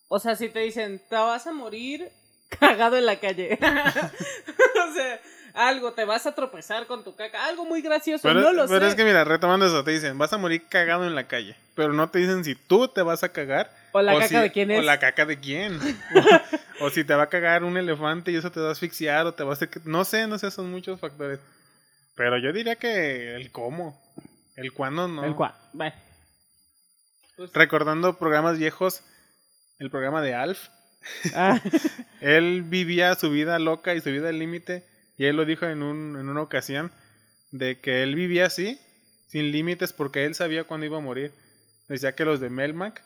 o 0.10 0.20
sea, 0.20 0.36
si 0.36 0.50
te 0.50 0.60
dicen, 0.60 1.02
te 1.10 1.16
vas 1.16 1.48
a 1.48 1.54
morir 1.54 2.12
cagado 2.50 2.98
en 2.98 3.06
la 3.06 3.22
calle. 3.22 3.58
o 3.62 4.94
sea, 4.94 5.22
algo, 5.56 5.94
te 5.94 6.06
vas 6.06 6.26
a 6.26 6.36
tropezar 6.36 6.86
con 6.86 7.04
tu 7.04 7.16
caca, 7.16 7.46
algo 7.46 7.66
muy 7.66 7.82
gracioso, 7.82 8.28
pero, 8.28 8.42
no 8.42 8.52
lo 8.52 8.68
sé. 8.68 8.74
Pero 8.74 8.88
es 8.88 8.96
que 8.96 9.06
mira, 9.06 9.24
retomando 9.24 9.66
eso, 9.66 9.84
te 9.84 9.92
dicen, 9.92 10.18
vas 10.18 10.34
a 10.34 10.38
morir 10.38 10.68
cagado 10.68 11.06
en 11.06 11.16
la 11.16 11.28
calle, 11.28 11.56
pero 11.76 11.94
no 11.94 12.10
te 12.10 12.20
dicen 12.20 12.44
si 12.44 12.56
tú 12.56 12.88
te 12.88 13.02
vas 13.02 13.24
a 13.24 13.30
cagar. 13.30 13.72
O 13.94 14.02
la 14.02 14.20
caca 14.20 14.42
de 14.42 14.52
quién 14.52 14.72
es. 14.72 14.80
O 14.80 14.82
la 14.82 15.00
caca 15.00 15.26
de 15.26 15.40
quién. 15.40 15.80
o, 16.82 16.90
si 16.90 17.04
te 17.04 17.16
va 17.16 17.24
a 17.24 17.30
cagar 17.30 17.64
un 17.64 17.78
elefante 17.78 18.32
y 18.32 18.36
eso 18.36 18.52
te 18.52 18.60
va 18.60 18.70
a 18.70 18.72
asfixiar 18.74 19.26
o 19.26 19.34
te 19.34 19.44
va 19.44 19.52
a 19.52 19.54
hacer... 19.54 19.70
No 19.86 20.04
sé, 20.04 20.28
no 20.28 20.38
sé, 20.38 20.52
son 20.52 20.70
muchos 20.70 21.00
factores. 21.00 21.40
Pero 22.16 22.38
yo 22.38 22.52
diría 22.52 22.76
que 22.76 23.36
el 23.36 23.52
cómo. 23.52 24.02
El 24.56 24.74
cuándo 24.74 25.08
no. 25.08 25.24
El 25.24 25.36
cuándo, 25.36 25.58
bueno. 25.74 25.96
Pues 27.38 27.54
Recordando 27.54 28.18
programas 28.18 28.58
viejos, 28.58 29.04
el 29.80 29.90
programa 29.90 30.22
de 30.22 30.34
Alf. 30.34 30.70
Ah. 31.34 31.60
él 32.22 32.64
vivía 32.64 33.16
su 33.16 33.30
vida 33.30 33.60
loca 33.60 33.94
y 33.94 34.02
su 34.02 34.10
vida 34.10 34.30
al 34.30 34.40
límite. 34.40 34.86
Y 35.18 35.26
él 35.26 35.36
lo 35.36 35.46
dijo 35.46 35.66
en, 35.66 35.84
un, 35.84 36.18
en 36.18 36.30
una 36.30 36.42
ocasión, 36.42 36.92
de 37.52 37.80
que 37.80 38.04
él 38.04 38.16
vivía 38.16 38.48
así, 38.48 38.80
sin 39.28 39.52
límites, 39.52 39.94
porque 39.94 40.26
él 40.26 40.36
sabía 40.36 40.66
cuándo 40.66 40.86
iba 40.86 40.98
a 40.98 41.02
morir. 41.02 41.32
Decía 41.88 42.16
que 42.16 42.26
los 42.26 42.40
de 42.40 42.50
Melmac 42.50 43.04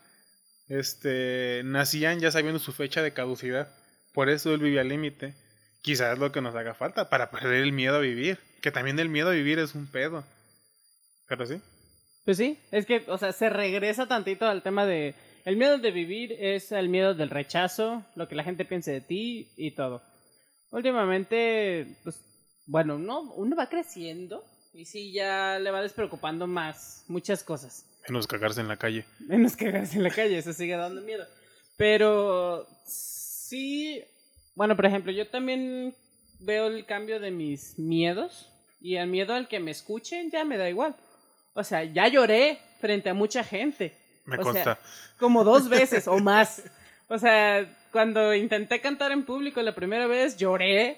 este, 0.70 1.62
nacían 1.66 2.20
ya 2.20 2.32
sabiendo 2.32 2.60
su 2.60 2.72
fecha 2.72 3.02
de 3.02 3.14
caducidad. 3.14 3.70
Por 4.14 4.30
eso 4.30 4.54
él 4.54 4.62
vivía 4.62 4.82
al 4.82 4.90
límite. 4.90 5.36
Quizás 5.82 6.18
lo 6.18 6.32
que 6.32 6.42
nos 6.42 6.56
haga 6.56 6.74
falta 6.74 7.10
para 7.10 7.32
perder 7.32 7.64
el 7.64 7.72
miedo 7.72 7.96
a 7.96 8.00
vivir. 8.00 8.40
Que 8.62 8.72
también 8.72 9.00
el 9.00 9.10
miedo 9.10 9.30
a 9.30 9.34
vivir 9.34 9.60
es 9.60 9.76
un 9.76 9.88
pedo. 9.88 10.26
Pero 11.28 11.46
sí. 11.46 11.62
Pues 12.26 12.38
sí, 12.38 12.60
es 12.72 12.86
que, 12.86 13.04
o 13.08 13.18
sea, 13.18 13.32
se 13.32 13.50
regresa 13.50 14.08
tantito 14.08 14.46
al 14.46 14.62
tema 14.62 14.86
de... 14.86 15.16
El 15.46 15.58
miedo 15.58 15.78
de 15.78 15.92
vivir 15.92 16.34
es 16.34 16.72
el 16.72 16.90
miedo 16.90 17.14
del 17.14 17.30
rechazo, 17.30 18.06
lo 18.16 18.28
que 18.28 18.36
la 18.36 18.44
gente 18.44 18.66
piense 18.66 18.92
de 18.92 19.02
ti 19.02 19.52
y 19.58 19.72
todo. 19.72 20.04
Últimamente, 20.72 21.98
pues, 22.04 22.22
bueno, 22.68 22.96
uno, 22.96 23.34
uno 23.34 23.56
va 23.56 23.68
creciendo 23.68 24.44
y 24.74 24.86
sí 24.86 25.12
ya 25.12 25.58
le 25.60 25.72
va 25.72 25.82
despreocupando 25.82 26.48
más 26.48 27.04
muchas 27.08 27.44
cosas. 27.44 27.86
Menos 28.08 28.28
cagarse 28.28 28.62
en 28.62 28.68
la 28.68 28.78
calle. 28.78 29.06
Menos 29.20 29.56
cagarse 29.56 29.98
en 29.98 30.04
la 30.04 30.12
calle, 30.12 30.38
eso 30.38 30.54
sigue 30.54 30.76
dando 30.76 31.02
miedo. 31.02 31.26
Pero 31.78 32.68
sí, 32.86 34.04
bueno, 34.56 34.76
por 34.76 34.86
ejemplo, 34.86 35.12
yo 35.12 35.28
también 35.28 35.96
veo 36.40 36.68
el 36.68 36.86
cambio 36.86 37.20
de 37.20 37.32
mis 37.32 37.78
miedos 37.80 38.52
y 38.82 38.96
el 38.96 39.08
miedo 39.08 39.34
al 39.34 39.48
que 39.48 39.60
me 39.60 39.72
escuchen 39.72 40.30
ya 40.32 40.46
me 40.46 40.58
da 40.58 40.70
igual. 40.70 40.96
O 41.54 41.64
sea, 41.64 41.84
ya 41.84 42.08
lloré 42.08 42.60
frente 42.80 43.10
a 43.10 43.14
mucha 43.14 43.44
gente. 43.44 43.98
Me 44.26 44.38
o 44.38 44.42
consta. 44.42 44.64
Sea, 44.64 44.80
como 45.18 45.44
dos 45.44 45.68
veces 45.70 46.08
o 46.08 46.20
más. 46.20 46.64
O 47.08 47.18
sea, 47.18 47.68
cuando 47.92 48.34
intenté 48.34 48.82
cantar 48.82 49.12
en 49.12 49.24
público 49.24 49.62
la 49.62 49.74
primera 49.74 50.08
vez 50.08 50.38
lloré. 50.38 50.98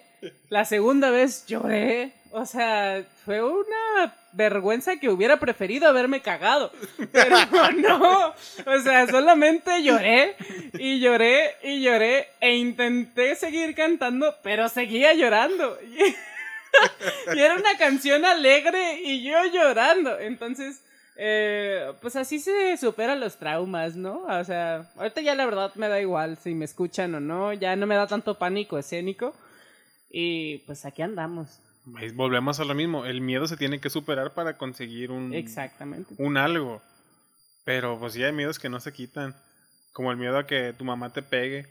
La 0.50 0.66
segunda 0.66 1.10
vez 1.10 1.46
lloré. 1.48 2.14
O 2.32 2.46
sea, 2.46 3.04
fue 3.26 3.44
una 3.44 4.16
vergüenza 4.34 4.98
que 4.98 5.10
hubiera 5.10 5.40
preferido 5.40 5.88
haberme 5.88 6.22
cagado. 6.22 6.72
Pero 7.12 7.36
no. 7.78 8.34
O 8.66 8.80
sea, 8.84 9.08
solamente 9.08 9.84
lloré 9.84 10.36
y 10.74 11.00
lloré 11.00 11.56
y 11.64 11.82
lloré 11.82 12.28
e 12.40 12.56
intenté 12.56 13.36
seguir 13.36 13.76
cantando, 13.76 14.36
pero 14.44 14.70
seguía 14.70 15.14
llorando. 15.14 15.78
y 17.36 17.40
era 17.40 17.56
una 17.56 17.78
canción 17.78 18.24
alegre 18.26 19.02
y 19.02 19.24
yo 19.24 19.44
llorando. 19.46 20.20
Entonces, 20.20 20.82
eh, 21.24 21.94
pues 22.02 22.16
así 22.16 22.40
se 22.40 22.76
superan 22.78 23.20
los 23.20 23.38
traumas, 23.38 23.96
¿no? 23.96 24.24
O 24.24 24.44
sea, 24.44 24.90
ahorita 24.98 25.22
ya 25.22 25.36
la 25.36 25.46
verdad 25.46 25.72
me 25.76 25.88
da 25.88 26.02
igual 26.02 26.36
si 26.36 26.56
me 26.56 26.66
escuchan 26.66 27.14
o 27.14 27.20
no, 27.20 27.54
ya 27.54 27.76
no 27.76 27.86
me 27.86 27.94
da 27.94 28.08
tanto 28.08 28.40
pánico 28.40 28.80
escénico. 28.80 29.36
Y 30.10 30.58
pues 30.66 30.84
aquí 30.84 31.04
andamos. 31.04 31.60
Volvemos 32.16 32.60
a 32.60 32.66
lo 32.66 32.74
mismo, 32.74 33.06
el 33.06 33.22
miedo 33.22 33.46
se 33.46 33.56
tiene 33.56 33.80
que 33.80 33.92
superar 33.92 34.34
para 34.34 34.58
conseguir 34.58 35.12
un... 35.12 35.32
Exactamente. 35.36 36.16
Un 36.18 36.38
algo. 36.38 36.82
Pero 37.66 38.00
pues 38.00 38.14
sí 38.14 38.24
hay 38.24 38.32
miedos 38.32 38.58
que 38.58 38.70
no 38.70 38.80
se 38.80 38.92
quitan. 38.92 39.36
Como 39.94 40.10
el 40.10 40.18
miedo 40.18 40.40
a 40.40 40.48
que 40.48 40.74
tu 40.74 40.86
mamá 40.86 41.14
te 41.14 41.22
pegue 41.22 41.68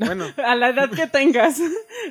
bueno. 0.00 0.32
a 0.36 0.54
la 0.56 0.70
edad 0.70 0.90
que 0.90 1.06
tengas. 1.06 1.60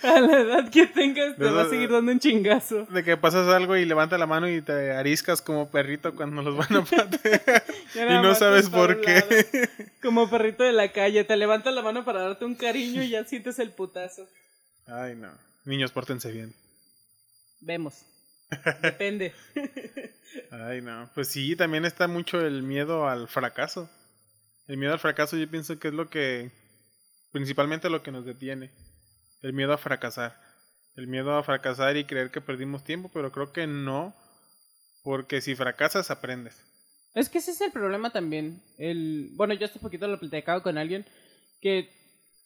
A 0.03 0.19
la 0.19 0.39
edad 0.39 0.69
que 0.69 0.85
tengas 0.87 1.35
te 1.35 1.49
va 1.49 1.63
a 1.63 1.69
seguir 1.69 1.91
dando 1.91 2.11
un 2.11 2.19
chingazo. 2.19 2.85
De 2.85 3.03
que 3.03 3.17
pasas 3.17 3.47
algo 3.47 3.75
y 3.75 3.85
levanta 3.85 4.17
la 4.17 4.27
mano 4.27 4.47
y 4.47 4.61
te 4.61 4.91
ariscas 4.91 5.41
como 5.41 5.69
perrito 5.69 6.15
cuando 6.15 6.41
los 6.41 6.55
van 6.55 6.81
a 6.81 6.85
patear. 6.85 7.63
y 7.95 8.21
no 8.21 8.35
sabes 8.35 8.69
por 8.69 9.01
qué. 9.01 9.23
Como 10.01 10.29
perrito 10.29 10.63
de 10.63 10.71
la 10.71 10.91
calle. 10.91 11.23
Te 11.23 11.35
levanta 11.35 11.71
la 11.71 11.81
mano 11.81 12.05
para 12.05 12.21
darte 12.21 12.45
un 12.45 12.55
cariño 12.55 13.03
y 13.03 13.09
ya 13.09 13.25
sientes 13.25 13.59
el 13.59 13.71
putazo. 13.71 14.27
Ay, 14.87 15.15
no. 15.15 15.29
Niños, 15.65 15.91
pórtense 15.91 16.31
bien. 16.31 16.53
Vemos. 17.59 18.05
Depende. 18.81 19.33
Ay, 20.51 20.81
no. 20.81 21.09
Pues 21.13 21.27
sí, 21.27 21.55
también 21.55 21.85
está 21.85 22.07
mucho 22.07 22.39
el 22.39 22.63
miedo 22.63 23.07
al 23.07 23.27
fracaso. 23.27 23.89
El 24.67 24.77
miedo 24.77 24.93
al 24.93 24.99
fracaso 24.99 25.35
yo 25.35 25.49
pienso 25.49 25.79
que 25.79 25.89
es 25.89 25.93
lo 25.93 26.09
que 26.09 26.51
principalmente 27.31 27.89
lo 27.89 28.03
que 28.03 28.11
nos 28.11 28.25
detiene, 28.25 28.71
el 29.41 29.53
miedo 29.53 29.73
a 29.73 29.77
fracasar, 29.77 30.39
el 30.95 31.07
miedo 31.07 31.35
a 31.35 31.43
fracasar 31.43 31.97
y 31.97 32.05
creer 32.05 32.31
que 32.31 32.41
perdimos 32.41 32.83
tiempo, 32.83 33.09
pero 33.13 33.31
creo 33.31 33.51
que 33.51 33.67
no, 33.67 34.15
porque 35.03 35.41
si 35.41 35.55
fracasas 35.55 36.11
aprendes. 36.11 36.65
Es 37.15 37.29
que 37.29 37.39
ese 37.39 37.51
es 37.51 37.61
el 37.61 37.71
problema 37.71 38.11
también. 38.11 38.61
El, 38.77 39.29
bueno, 39.33 39.53
yo 39.53 39.65
hace 39.65 39.79
poquito 39.79 40.07
lo 40.07 40.19
platicado 40.19 40.61
con 40.61 40.77
alguien 40.77 41.05
que, 41.61 41.89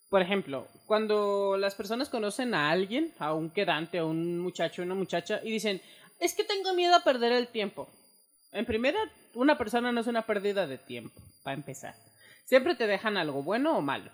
por 0.09 0.21
ejemplo, 0.21 0.67
cuando 0.85 1.57
las 1.57 1.75
personas 1.75 2.09
conocen 2.09 2.53
a 2.53 2.69
alguien, 2.69 3.13
a 3.19 3.33
un 3.33 3.49
quedante, 3.49 3.99
a 3.99 4.05
un 4.05 4.39
muchacho, 4.39 4.81
una 4.81 4.95
muchacha, 4.95 5.41
y 5.43 5.51
dicen, 5.51 5.81
es 6.19 6.33
que 6.33 6.43
tengo 6.43 6.73
miedo 6.73 6.95
a 6.95 7.03
perder 7.03 7.33
el 7.33 7.47
tiempo. 7.47 7.89
En 8.51 8.65
primera, 8.65 8.99
una 9.33 9.57
persona 9.57 9.91
no 9.91 9.99
es 9.99 10.07
una 10.07 10.25
pérdida 10.25 10.67
de 10.67 10.77
tiempo, 10.77 11.21
para 11.43 11.55
empezar. 11.55 11.95
Siempre 12.45 12.75
te 12.75 12.87
dejan 12.87 13.17
algo 13.17 13.43
bueno 13.43 13.77
o 13.77 13.81
malo. 13.81 14.11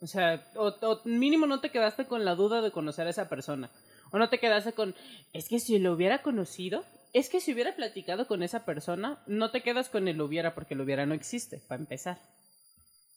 O 0.00 0.06
sea, 0.06 0.46
o, 0.56 1.00
mínimo 1.04 1.46
no 1.46 1.60
te 1.60 1.70
quedaste 1.70 2.06
con 2.06 2.24
la 2.24 2.34
duda 2.34 2.60
de 2.60 2.70
conocer 2.70 3.06
a 3.06 3.10
esa 3.10 3.28
persona. 3.28 3.70
O 4.10 4.18
no 4.18 4.28
te 4.28 4.38
quedaste 4.38 4.72
con, 4.72 4.94
es 5.32 5.48
que 5.48 5.58
si 5.58 5.78
lo 5.78 5.92
hubiera 5.92 6.22
conocido, 6.22 6.84
es 7.12 7.28
que 7.28 7.40
si 7.40 7.52
hubiera 7.52 7.74
platicado 7.74 8.26
con 8.26 8.42
esa 8.42 8.64
persona, 8.64 9.18
no 9.26 9.50
te 9.50 9.62
quedas 9.62 9.88
con 9.88 10.06
el 10.06 10.20
hubiera 10.20 10.54
porque 10.54 10.74
el 10.74 10.82
hubiera 10.82 11.06
no 11.06 11.14
existe, 11.14 11.58
para 11.66 11.80
empezar. 11.80 12.18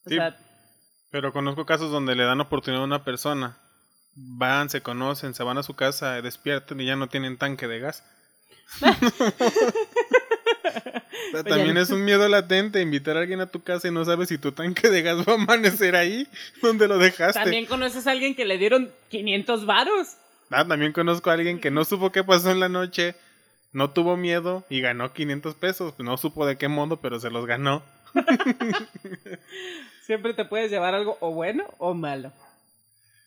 O 0.05 0.09
sea, 0.09 0.37
pero 1.11 1.33
conozco 1.33 1.65
casos 1.65 1.91
donde 1.91 2.15
le 2.15 2.23
dan 2.23 2.39
oportunidad 2.39 2.83
a 2.83 2.85
una 2.85 3.03
persona, 3.03 3.57
van, 4.15 4.69
se 4.69 4.81
conocen, 4.81 5.33
se 5.33 5.43
van 5.43 5.57
a 5.57 5.63
su 5.63 5.75
casa, 5.75 6.21
despiertan 6.21 6.79
y 6.79 6.85
ya 6.85 6.95
no 6.95 7.09
tienen 7.09 7.37
tanque 7.37 7.67
de 7.67 7.79
gas. 7.79 8.03
también 11.47 11.77
es 11.77 11.89
un 11.89 12.03
miedo 12.03 12.27
latente 12.27 12.81
invitar 12.81 13.17
a 13.17 13.21
alguien 13.21 13.41
a 13.41 13.47
tu 13.47 13.61
casa 13.61 13.87
y 13.87 13.91
no 13.91 14.05
sabes 14.05 14.29
si 14.29 14.37
tu 14.37 14.51
tanque 14.51 14.89
de 14.89 15.01
gas 15.01 15.27
va 15.27 15.33
a 15.33 15.35
amanecer 15.35 15.95
ahí 15.95 16.27
donde 16.61 16.87
lo 16.87 16.97
dejaste. 16.97 17.39
También 17.39 17.65
conoces 17.65 18.07
a 18.07 18.11
alguien 18.11 18.35
que 18.35 18.45
le 18.45 18.57
dieron 18.57 18.91
500 19.09 19.65
varos. 19.65 20.17
Ah, 20.49 20.67
también 20.67 20.93
conozco 20.93 21.29
a 21.29 21.33
alguien 21.33 21.59
que 21.59 21.71
no 21.71 21.85
supo 21.85 22.11
qué 22.11 22.23
pasó 22.23 22.51
en 22.51 22.59
la 22.59 22.69
noche, 22.69 23.15
no 23.71 23.91
tuvo 23.91 24.17
miedo 24.17 24.65
y 24.69 24.81
ganó 24.81 25.13
500 25.13 25.55
pesos. 25.55 25.93
No 25.99 26.17
supo 26.17 26.45
de 26.45 26.57
qué 26.57 26.67
modo, 26.67 27.01
pero 27.01 27.19
se 27.19 27.29
los 27.29 27.45
ganó. 27.45 27.83
Siempre 30.05 30.33
te 30.33 30.45
puedes 30.45 30.71
llevar 30.71 30.95
algo 30.95 31.17
o 31.19 31.31
bueno 31.31 31.65
o 31.77 31.93
malo. 31.93 32.33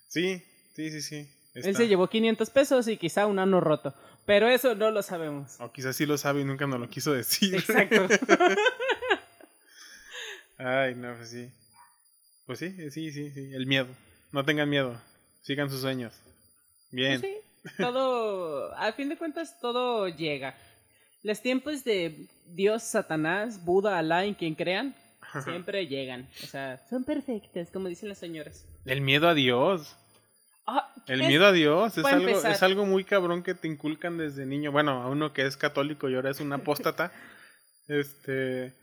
Sí, 0.09 0.43
sí, 0.75 0.91
sí, 0.91 1.01
sí. 1.01 1.31
Él 1.55 1.77
se 1.77 1.89
llevó 1.89 2.09
500 2.09 2.51
pesos 2.51 2.89
y 2.89 2.97
quizá 2.97 3.27
un 3.27 3.39
ano 3.39 3.61
roto. 3.61 3.95
Pero 4.25 4.49
eso 4.49 4.75
no 4.75 4.91
lo 4.91 5.03
sabemos. 5.03 5.61
O 5.61 5.71
quizás 5.73 5.97
sí 5.97 6.07
lo 6.07 6.17
sabe 6.17 6.41
y 6.41 6.45
nunca 6.45 6.67
nos 6.67 6.81
lo 6.81 6.89
quiso 6.89 7.13
decir. 7.13 7.55
Exacto. 7.55 8.07
Ay, 10.59 10.95
no, 10.95 11.15
pues 11.17 11.31
sí. 11.31 11.51
Pues 12.47 12.59
sí, 12.59 12.91
sí, 12.91 13.11
sí, 13.11 13.31
sí. 13.31 13.51
El 13.53 13.67
miedo. 13.67 13.89
No 14.31 14.45
tengan 14.45 14.71
miedo. 14.71 15.01
Sigan 15.43 15.69
sus 15.69 15.81
sueños. 15.81 16.15
Bien. 16.91 17.21
Pues 17.21 17.33
sí, 17.33 17.75
todo, 17.79 18.75
a 18.75 18.93
fin 18.93 19.09
de 19.09 19.17
cuentas, 19.17 19.59
todo 19.61 20.09
llega. 20.09 20.57
Los 21.23 21.41
tiempos 21.41 21.85
de 21.85 22.29
Dios, 22.47 22.83
Satanás, 22.83 23.65
Buda, 23.65 23.99
Alá, 23.99 24.25
en 24.25 24.35
quien 24.35 24.55
crean, 24.55 24.95
siempre 25.45 25.87
llegan. 25.87 26.29
O 26.43 26.47
sea, 26.47 26.85
son 26.89 27.05
perfectas, 27.05 27.71
como 27.71 27.89
dicen 27.89 28.09
las 28.09 28.19
señoras. 28.19 28.67
El 28.85 29.01
miedo 29.01 29.29
a 29.29 29.35
Dios. 29.35 29.97
Ah, 30.66 30.95
el 31.07 31.25
miedo 31.26 31.47
a 31.47 31.52
Dios 31.52 31.99
es 31.99 32.04
algo, 32.04 32.28
es 32.28 32.62
algo 32.62 32.87
muy 32.87 33.04
cabrón 33.04 33.42
que 33.42 33.54
te 33.54 33.69
inculcan 33.69 34.19
desde 34.19 34.47
niño. 34.47 34.71
Bueno, 34.73 35.02
a 35.02 35.09
uno 35.09 35.33
que 35.33 35.45
es 35.47 35.57
católico 35.57 36.09
y 36.09 36.14
ahora 36.14 36.31
es 36.31 36.40
un 36.40 36.52
apóstata. 36.52 37.12
este. 37.88 38.75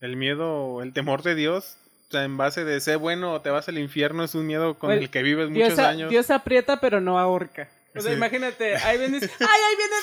El 0.00 0.16
miedo, 0.16 0.82
el 0.82 0.94
temor 0.94 1.22
de 1.22 1.34
Dios, 1.34 1.76
o 2.08 2.10
sea, 2.10 2.24
en 2.24 2.36
base 2.38 2.64
de 2.64 2.80
ser 2.80 2.96
bueno 2.98 3.34
o 3.34 3.40
te 3.42 3.50
vas 3.50 3.68
al 3.68 3.78
infierno, 3.78 4.24
es 4.24 4.34
un 4.34 4.46
miedo 4.46 4.78
con 4.78 4.90
el 4.90 5.10
que 5.10 5.22
vives 5.22 5.50
muchos 5.50 5.78
años. 5.78 6.10
Dios 6.10 6.30
aprieta, 6.30 6.80
pero 6.80 7.00
no 7.00 7.18
ahorca. 7.18 7.68
O 7.94 8.00
sea, 8.00 8.12
imagínate, 8.12 8.76
ahí 8.76 8.98
vienes, 8.98 9.22
¡ay, 9.40 9.60
ahí 9.68 9.76
viene 9.76 9.96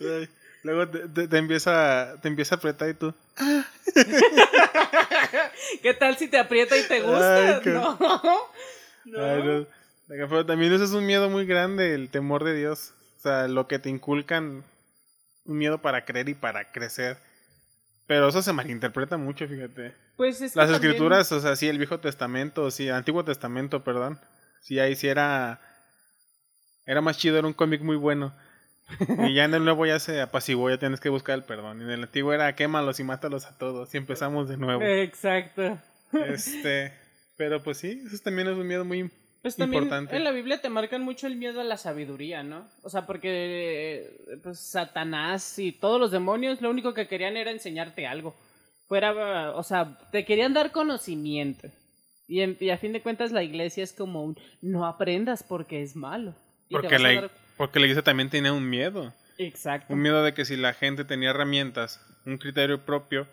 Dios! 0.00 0.28
Luego 0.62 0.88
te, 0.88 1.36
empieza, 1.36 2.14
te 2.22 2.28
empieza 2.28 2.54
a 2.54 2.58
apretar 2.58 2.88
y 2.88 2.94
tú. 2.94 3.14
¿Qué 5.82 5.94
tal 5.94 6.16
si 6.16 6.28
te 6.28 6.38
aprieta 6.38 6.76
y 6.76 6.82
te 6.82 7.00
gusta? 7.00 7.60
No. 7.64 7.98
Pero 9.12 10.46
también 10.46 10.72
eso 10.72 10.84
es 10.84 10.92
un 10.92 11.06
miedo 11.06 11.28
muy 11.30 11.46
grande, 11.46 11.94
el 11.94 12.10
temor 12.10 12.44
de 12.44 12.54
Dios. 12.54 12.94
O 13.16 13.20
sea, 13.20 13.48
lo 13.48 13.66
que 13.66 13.78
te 13.78 13.88
inculcan, 13.88 14.64
un 15.44 15.58
miedo 15.58 15.82
para 15.82 16.04
creer 16.04 16.28
y 16.28 16.34
para 16.34 16.70
crecer. 16.70 17.18
Pero 18.06 18.28
eso 18.28 18.42
se 18.42 18.52
malinterpreta 18.52 19.16
mucho, 19.16 19.48
fíjate. 19.48 19.94
Pues 20.16 20.40
es 20.40 20.54
Las 20.54 20.70
escrituras, 20.70 21.30
o 21.32 21.40
sea, 21.40 21.56
sí, 21.56 21.68
el 21.68 21.78
Viejo 21.78 21.98
Testamento, 21.98 22.70
sí, 22.70 22.88
Antiguo 22.88 23.24
Testamento, 23.24 23.82
perdón. 23.82 24.20
Sí, 24.60 24.78
ahí 24.78 24.94
sí 24.96 25.08
era. 25.08 25.60
Era 26.86 27.00
más 27.00 27.18
chido, 27.18 27.36
era 27.36 27.46
un 27.46 27.52
cómic 27.52 27.82
muy 27.82 27.96
bueno. 27.96 28.32
y 29.26 29.34
ya 29.34 29.44
en 29.44 29.54
el 29.54 29.64
nuevo 29.64 29.84
ya 29.86 29.98
se 29.98 30.20
apaciguó, 30.20 30.70
ya 30.70 30.78
tienes 30.78 31.00
que 31.00 31.08
buscar 31.08 31.36
el 31.36 31.44
perdón. 31.44 31.80
Y 31.80 31.84
en 31.84 31.90
el 31.90 32.02
antiguo 32.04 32.32
era 32.32 32.54
quémalos 32.54 33.00
y 33.00 33.04
mátalos 33.04 33.44
a 33.46 33.58
todos. 33.58 33.92
Y 33.94 33.98
empezamos 33.98 34.48
de 34.48 34.56
nuevo. 34.56 34.82
Exacto. 34.82 35.78
Este. 36.12 36.92
Pero 37.36 37.62
pues 37.62 37.78
sí, 37.78 38.02
eso 38.06 38.16
también 38.22 38.48
es 38.48 38.54
un 38.54 38.66
miedo 38.66 38.84
muy 38.84 39.10
pues 39.46 39.54
también 39.54 39.88
En 40.10 40.24
la 40.24 40.32
Biblia 40.32 40.60
te 40.60 40.68
marcan 40.68 41.02
mucho 41.02 41.28
el 41.28 41.36
miedo 41.36 41.60
a 41.60 41.64
la 41.64 41.76
sabiduría, 41.76 42.42
¿no? 42.42 42.66
O 42.82 42.90
sea, 42.90 43.06
porque 43.06 44.10
pues, 44.42 44.58
Satanás 44.58 45.56
y 45.60 45.70
todos 45.70 46.00
los 46.00 46.10
demonios 46.10 46.60
lo 46.60 46.68
único 46.68 46.94
que 46.94 47.06
querían 47.06 47.36
era 47.36 47.52
enseñarte 47.52 48.08
algo. 48.08 48.34
Fuera, 48.88 49.52
o 49.54 49.62
sea, 49.62 49.98
te 50.10 50.24
querían 50.24 50.52
dar 50.52 50.72
conocimiento. 50.72 51.68
Y, 52.26 52.40
a 52.70 52.76
fin 52.76 52.92
de 52.92 53.02
cuentas 53.02 53.30
la 53.30 53.44
iglesia 53.44 53.84
es 53.84 53.92
como 53.92 54.24
un 54.24 54.36
no 54.62 54.84
aprendas 54.84 55.44
porque 55.44 55.80
es 55.80 55.94
malo. 55.94 56.34
porque, 56.68 56.98
la, 56.98 57.30
porque 57.56 57.78
la 57.78 57.86
iglesia 57.86 58.02
también 58.02 58.30
tiene 58.30 58.50
un 58.50 58.68
miedo. 58.68 59.14
Exacto. 59.38 59.92
Un 59.94 60.02
miedo 60.02 60.24
de 60.24 60.34
que 60.34 60.44
si 60.44 60.56
la 60.56 60.74
gente 60.74 61.04
tenía 61.04 61.30
herramientas, 61.30 62.04
un 62.24 62.38
criterio 62.38 62.84
propio, 62.84 63.28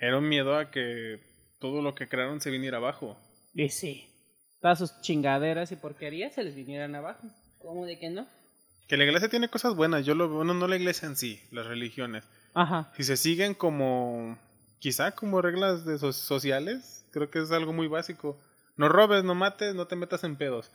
era 0.00 0.18
un 0.18 0.28
miedo 0.28 0.56
a 0.56 0.72
que 0.72 1.20
todo 1.60 1.82
lo 1.82 1.94
que 1.94 2.08
crearon 2.08 2.40
se 2.40 2.50
viniera 2.50 2.78
abajo. 2.78 3.16
Y 3.54 3.68
sí. 3.68 4.08
Todas 4.60 4.78
sus 4.78 5.00
chingaderas 5.00 5.72
y 5.72 5.76
porquerías 5.76 6.34
se 6.34 6.44
les 6.44 6.54
vinieran 6.54 6.94
abajo. 6.94 7.26
¿Cómo 7.58 7.84
de 7.86 7.98
que 7.98 8.10
no? 8.10 8.26
Que 8.88 8.96
la 8.96 9.04
iglesia 9.04 9.28
tiene 9.28 9.48
cosas 9.48 9.74
buenas, 9.74 10.04
yo 10.04 10.14
lo 10.14 10.28
veo, 10.28 10.44
no, 10.44 10.54
no 10.54 10.66
la 10.68 10.76
iglesia 10.76 11.06
en 11.08 11.16
sí, 11.16 11.40
las 11.50 11.66
religiones. 11.66 12.24
Ajá. 12.54 12.92
Si 12.96 13.04
se 13.04 13.16
siguen 13.16 13.54
como, 13.54 14.38
quizá 14.78 15.12
como 15.12 15.40
reglas 15.40 15.84
de 15.86 15.98
so- 15.98 16.12
sociales, 16.12 17.06
creo 17.10 17.30
que 17.30 17.40
es 17.40 17.50
algo 17.52 17.72
muy 17.72 17.86
básico. 17.88 18.38
No 18.76 18.88
robes, 18.88 19.24
no 19.24 19.34
mates, 19.34 19.74
no 19.74 19.86
te 19.86 19.96
metas 19.96 20.24
en 20.24 20.36
pedos. 20.36 20.70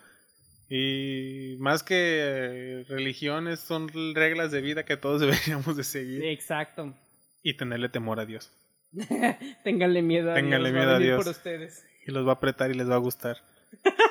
Y 0.69 1.55
más 1.59 1.83
que 1.83 2.85
religiones, 2.89 3.59
son 3.61 3.87
reglas 4.13 4.51
de 4.51 4.61
vida 4.61 4.83
que 4.85 4.97
todos 4.97 5.21
deberíamos 5.21 5.77
de 5.77 5.83
seguir. 5.83 6.23
Exacto. 6.25 6.93
Y 7.43 7.55
tenerle 7.55 7.89
temor 7.89 8.19
a 8.19 8.25
Dios. 8.25 8.51
Ténganle 9.63 10.01
miedo 10.01 10.31
a 10.31 10.35
Ténganle 10.35 10.71
Dios. 10.71 10.75
va 10.75 10.79
miedo 10.79 10.91
a 10.91 10.99
venir 10.99 11.13
Dios. 11.13 11.23
por 11.23 11.31
ustedes. 11.31 11.85
Y 12.05 12.11
los 12.11 12.25
va 12.25 12.31
a 12.31 12.35
apretar 12.35 12.71
y 12.71 12.73
les 12.73 12.89
va 12.89 12.95
a 12.95 12.99
gustar. 12.99 13.37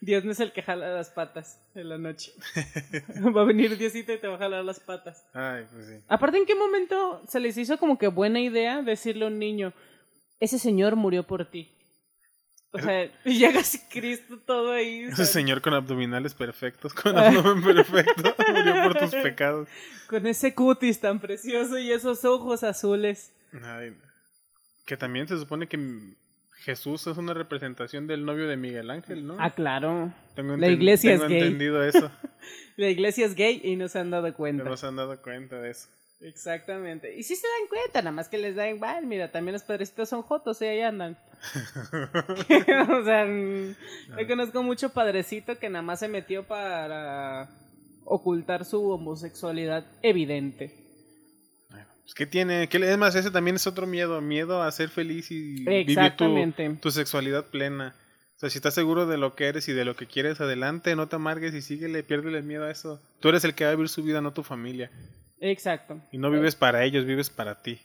Dios 0.00 0.24
no 0.24 0.32
es 0.32 0.40
el 0.40 0.52
que 0.52 0.62
jala 0.62 0.92
las 0.92 1.10
patas 1.10 1.60
en 1.76 1.88
la 1.88 1.96
noche. 1.96 2.32
va 3.36 3.42
a 3.42 3.44
venir 3.44 3.78
Diosito 3.78 4.12
y 4.12 4.18
te 4.18 4.26
va 4.26 4.34
a 4.34 4.38
jalar 4.38 4.64
las 4.64 4.80
patas. 4.80 5.24
Ay, 5.32 5.64
pues 5.72 5.86
sí. 5.86 5.94
Aparte, 6.08 6.38
¿en 6.38 6.46
qué 6.46 6.56
momento 6.56 7.22
se 7.28 7.38
les 7.38 7.56
hizo 7.56 7.78
como 7.78 7.96
que 7.98 8.08
buena 8.08 8.40
idea 8.40 8.82
decirle 8.82 9.24
a 9.24 9.28
un 9.28 9.38
niño, 9.38 9.72
ese 10.40 10.58
señor 10.58 10.96
murió 10.96 11.22
por 11.24 11.48
ti? 11.48 11.70
O 12.72 12.78
sea, 12.78 13.04
y 13.24 13.38
llega 13.38 13.60
así 13.60 13.78
Cristo 13.90 14.38
todo 14.44 14.72
ahí. 14.72 15.02
Ese 15.04 15.26
señor 15.26 15.60
con 15.60 15.74
abdominales 15.74 16.34
perfectos, 16.34 16.94
con 16.94 17.16
abdomen 17.18 17.62
perfecto, 17.62 18.34
murió 18.52 18.82
por 18.84 18.98
tus 18.98 19.10
pecados. 19.10 19.68
Con 20.08 20.26
ese 20.26 20.54
cutis 20.54 21.00
tan 21.00 21.20
precioso 21.20 21.78
y 21.78 21.92
esos 21.92 22.24
ojos 22.24 22.62
azules. 22.64 23.32
Ay, 23.62 23.94
que 24.86 24.96
también 24.96 25.28
se 25.28 25.38
supone 25.38 25.68
que 25.68 25.78
Jesús 26.64 27.06
es 27.06 27.16
una 27.16 27.34
representación 27.34 28.06
del 28.06 28.24
novio 28.24 28.48
de 28.48 28.56
Miguel 28.56 28.90
Ángel, 28.90 29.26
¿no? 29.26 29.36
Ah, 29.38 29.50
claro. 29.50 30.12
Tengo 30.34 30.56
la 30.56 30.68
iglesia 30.68 31.12
tengo 31.12 31.24
es 31.24 31.28
gay. 31.30 31.38
entendido 31.40 31.82
eso. 31.84 32.10
La 32.76 32.88
iglesia 32.88 33.26
es 33.26 33.34
gay 33.34 33.60
y 33.62 33.76
no 33.76 33.88
se 33.88 33.98
han 33.98 34.10
dado 34.10 34.28
No 34.28 34.34
cuenta. 34.34 34.64
nos 34.64 34.82
han 34.84 34.96
dado 34.96 35.20
cuenta 35.20 35.60
de 35.60 35.70
eso. 35.70 35.88
Exactamente. 36.22 37.16
Y 37.16 37.22
sí 37.24 37.34
se 37.34 37.46
dan 37.46 37.68
cuenta, 37.68 38.00
nada 38.00 38.12
más 38.12 38.28
que 38.28 38.38
les 38.38 38.54
da 38.54 38.68
igual. 38.68 39.06
Mira, 39.06 39.32
también 39.32 39.54
los 39.54 39.62
padrecitos 39.62 40.08
son 40.08 40.22
jotos 40.22 40.62
y 40.62 40.66
ahí 40.66 40.80
andan. 40.80 41.18
o 43.00 43.04
sea, 43.04 43.24
mm, 43.24 43.74
yo 44.18 44.26
conozco 44.28 44.62
mucho 44.62 44.90
padrecito 44.90 45.58
que 45.58 45.68
nada 45.68 45.82
más 45.82 45.98
se 45.98 46.08
metió 46.08 46.44
para 46.44 47.50
ocultar 48.04 48.64
su 48.64 48.88
homosexualidad 48.90 49.84
evidente. 50.02 50.82
Pues, 51.68 52.14
¿Qué 52.14 52.26
tiene? 52.26 52.68
¿Qué 52.68 52.78
es 52.78 52.98
más, 52.98 53.14
ese 53.14 53.30
también 53.30 53.56
es 53.56 53.66
otro 53.66 53.86
miedo. 53.86 54.20
Miedo 54.20 54.62
a 54.62 54.70
ser 54.70 54.90
feliz 54.90 55.30
y 55.30 55.64
vivir 55.64 56.16
tu, 56.16 56.76
tu 56.80 56.90
sexualidad 56.90 57.46
plena. 57.46 57.96
O 58.36 58.38
sea, 58.38 58.50
si 58.50 58.58
estás 58.58 58.74
seguro 58.74 59.06
de 59.06 59.18
lo 59.18 59.34
que 59.34 59.46
eres 59.46 59.68
y 59.68 59.72
de 59.72 59.84
lo 59.84 59.96
que 59.96 60.06
quieres, 60.06 60.40
adelante, 60.40 60.96
no 60.96 61.08
te 61.08 61.16
amargues 61.16 61.54
y 61.54 61.62
síguele, 61.62 62.02
piérdele 62.02 62.42
miedo 62.42 62.64
a 62.64 62.70
eso. 62.70 63.00
Tú 63.20 63.28
eres 63.28 63.44
el 63.44 63.54
que 63.54 63.64
va 63.64 63.70
a 63.70 63.74
vivir 63.74 63.88
su 63.88 64.02
vida, 64.02 64.20
no 64.20 64.32
tu 64.32 64.42
familia. 64.42 64.90
Exacto. 65.42 66.00
Y 66.12 66.18
no 66.18 66.30
vives 66.30 66.54
para 66.54 66.84
ellos, 66.84 67.04
vives 67.04 67.28
para 67.28 67.60
ti. 67.62 67.80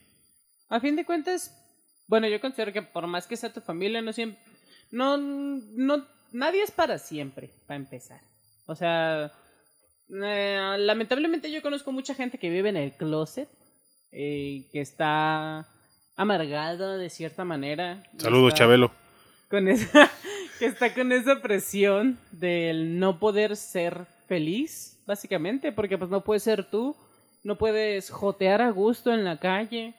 A 0.69 0.79
fin 0.79 0.95
de 0.95 1.05
cuentas, 1.05 1.51
bueno, 2.07 2.27
yo 2.27 2.39
considero 2.39 2.71
que 2.71 2.83
por 2.83 3.07
más 3.07 3.25
que 3.25 3.35
sea 3.35 3.51
tu 3.51 3.61
familia, 3.61 4.01
no 4.01 4.13
siempre. 4.13 4.39
No, 4.91 5.17
no. 5.17 6.05
Nadie 6.31 6.61
es 6.61 6.69
para 6.71 6.99
siempre, 6.99 7.49
para 7.65 7.77
empezar. 7.77 8.21
O 8.67 8.75
sea. 8.75 9.31
eh, 10.09 10.75
lamentablemente 10.77 11.51
yo 11.51 11.61
conozco 11.63 11.91
mucha 11.91 12.13
gente 12.13 12.37
que 12.37 12.49
vive 12.49 12.69
en 12.69 12.77
el 12.77 12.91
closet. 12.93 13.49
eh, 14.11 14.67
que 14.71 14.79
está 14.79 15.67
amargado 16.15 16.97
de 16.97 17.09
cierta 17.09 17.43
manera. 17.43 18.03
Saludos, 18.17 18.53
Chabelo. 18.53 18.91
Con 19.49 19.67
esa, 19.69 20.11
que 20.59 20.65
está 20.67 20.93
con 20.93 21.11
esa 21.11 21.41
presión 21.41 22.19
del 22.31 22.99
no 22.99 23.19
poder 23.19 23.55
ser 23.55 24.05
feliz, 24.27 25.01
básicamente, 25.07 25.71
porque 25.71 25.97
pues 25.97 26.09
no 26.11 26.23
puedes 26.23 26.43
ser 26.43 26.69
tú, 26.69 26.95
no 27.47 27.57
puedes 27.57 28.09
jotear 28.09 28.61
a 28.61 28.71
gusto 28.71 29.13
en 29.13 29.23
la 29.23 29.39
calle 29.39 29.93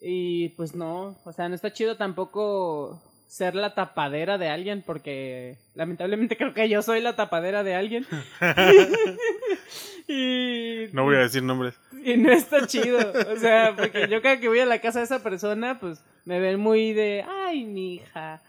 y 0.00 0.48
pues 0.50 0.74
no, 0.74 1.18
o 1.22 1.32
sea, 1.32 1.46
no 1.50 1.54
está 1.54 1.70
chido 1.70 1.98
tampoco 1.98 3.02
ser 3.26 3.54
la 3.54 3.74
tapadera 3.74 4.38
de 4.38 4.48
alguien 4.48 4.82
porque 4.86 5.58
lamentablemente 5.74 6.36
creo 6.38 6.54
que 6.54 6.66
yo 6.70 6.80
soy 6.80 7.02
la 7.02 7.14
tapadera 7.14 7.62
de 7.62 7.74
alguien. 7.74 8.06
y 10.08 10.86
No 10.94 11.04
voy 11.04 11.16
a 11.16 11.20
decir 11.20 11.42
nombres. 11.42 11.78
Y 12.12 12.16
no 12.16 12.32
está 12.32 12.66
chido. 12.66 12.98
O 13.32 13.36
sea, 13.36 13.74
porque 13.76 14.08
yo 14.08 14.22
cada 14.22 14.38
que 14.38 14.48
voy 14.48 14.60
a 14.60 14.66
la 14.66 14.80
casa 14.80 15.00
de 15.00 15.04
esa 15.04 15.22
persona, 15.22 15.78
pues 15.78 16.00
me 16.24 16.40
ven 16.40 16.60
muy 16.60 16.92
de, 16.92 17.24
ay, 17.26 17.64
mi 17.64 17.96
hija. 17.96 18.40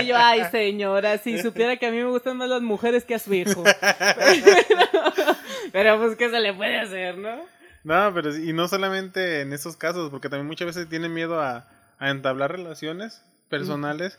y 0.00 0.06
yo, 0.06 0.16
ay, 0.16 0.44
señora, 0.50 1.18
si 1.18 1.40
supiera 1.40 1.76
que 1.76 1.86
a 1.86 1.90
mí 1.90 1.96
me 1.96 2.10
gustan 2.10 2.36
más 2.36 2.48
las 2.48 2.62
mujeres 2.62 3.04
que 3.04 3.14
a 3.14 3.18
su 3.18 3.34
hijo. 3.34 3.64
Pero 5.72 5.98
pues, 5.98 6.16
¿qué 6.16 6.30
se 6.30 6.40
le 6.40 6.54
puede 6.54 6.78
hacer, 6.78 7.18
no? 7.18 7.40
No, 7.84 8.12
pero 8.12 8.36
y 8.36 8.52
no 8.52 8.68
solamente 8.68 9.40
en 9.40 9.52
esos 9.52 9.76
casos, 9.76 10.10
porque 10.10 10.28
también 10.28 10.46
muchas 10.46 10.66
veces 10.66 10.88
tienen 10.88 11.14
miedo 11.14 11.40
a, 11.40 11.66
a 11.98 12.10
entablar 12.10 12.52
relaciones 12.52 13.22
personales 13.48 14.18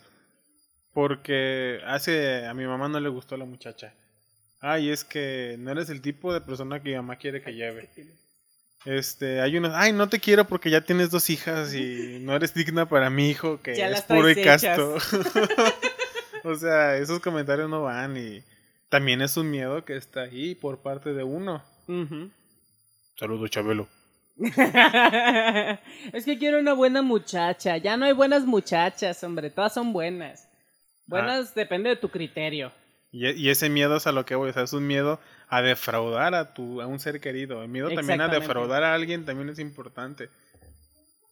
porque 0.92 1.80
hace 1.86 2.46
a 2.46 2.54
mi 2.54 2.66
mamá 2.66 2.88
no 2.88 3.00
le 3.00 3.08
gustó 3.08 3.36
la 3.36 3.44
muchacha. 3.44 3.92
Ay, 4.60 4.90
es 4.90 5.04
que 5.04 5.56
no 5.58 5.70
eres 5.70 5.88
el 5.88 6.02
tipo 6.02 6.32
de 6.32 6.40
persona 6.40 6.82
que 6.82 6.90
mi 6.90 6.96
mamá 6.96 7.16
quiere 7.16 7.42
que 7.42 7.54
lleve. 7.54 7.88
Este, 8.84 9.40
hay 9.40 9.56
unos, 9.56 9.72
ay, 9.74 9.92
no 9.92 10.08
te 10.08 10.20
quiero 10.20 10.46
porque 10.46 10.70
ya 10.70 10.82
tienes 10.82 11.10
dos 11.10 11.28
hijas 11.30 11.74
y 11.74 12.18
no 12.20 12.34
eres 12.34 12.54
digna 12.54 12.88
para 12.88 13.10
mi 13.10 13.28
hijo 13.28 13.60
que 13.60 13.76
Ya 13.76 13.88
es 13.88 14.02
puro 14.02 14.28
y 14.28 14.42
casto. 14.42 14.96
o 16.44 16.54
sea, 16.54 16.96
esos 16.96 17.20
comentarios 17.20 17.68
no 17.68 17.82
van 17.82 18.16
y 18.16 18.42
también 18.88 19.22
es 19.22 19.36
un 19.36 19.50
miedo 19.50 19.84
que 19.84 19.96
está 19.96 20.22
ahí 20.22 20.54
por 20.54 20.78
parte 20.78 21.12
de 21.14 21.24
uno. 21.24 21.62
Ujú. 21.88 22.30
Saludos, 23.16 23.50
Chabelo. 23.50 23.88
es 26.12 26.24
que 26.24 26.38
quiero 26.38 26.58
una 26.58 26.72
buena 26.72 27.02
muchacha. 27.02 27.76
Ya 27.76 27.96
no 27.96 28.06
hay 28.06 28.12
buenas 28.12 28.44
muchachas, 28.44 29.22
hombre. 29.22 29.50
Todas 29.50 29.74
son 29.74 29.92
buenas. 29.92 30.48
Buenas 31.06 31.54
depende 31.54 31.90
de 31.90 31.96
tu 31.96 32.08
criterio. 32.08 32.72
Y, 33.12 33.26
e- 33.26 33.36
y 33.36 33.48
ese 33.50 33.68
miedo 33.70 33.96
es 33.96 34.06
a 34.06 34.12
lo 34.12 34.24
que 34.24 34.34
voy, 34.36 34.50
o 34.50 34.52
sea, 34.52 34.62
es 34.62 34.72
un 34.72 34.86
miedo 34.86 35.20
a 35.48 35.62
defraudar 35.62 36.34
a 36.34 36.54
tu 36.54 36.80
a 36.80 36.86
un 36.86 37.00
ser 37.00 37.20
querido. 37.20 37.62
El 37.62 37.68
miedo 37.68 37.88
también 37.90 38.20
a 38.20 38.28
defraudar 38.28 38.84
a 38.84 38.94
alguien 38.94 39.24
también 39.24 39.48
es 39.48 39.58
importante. 39.58 40.28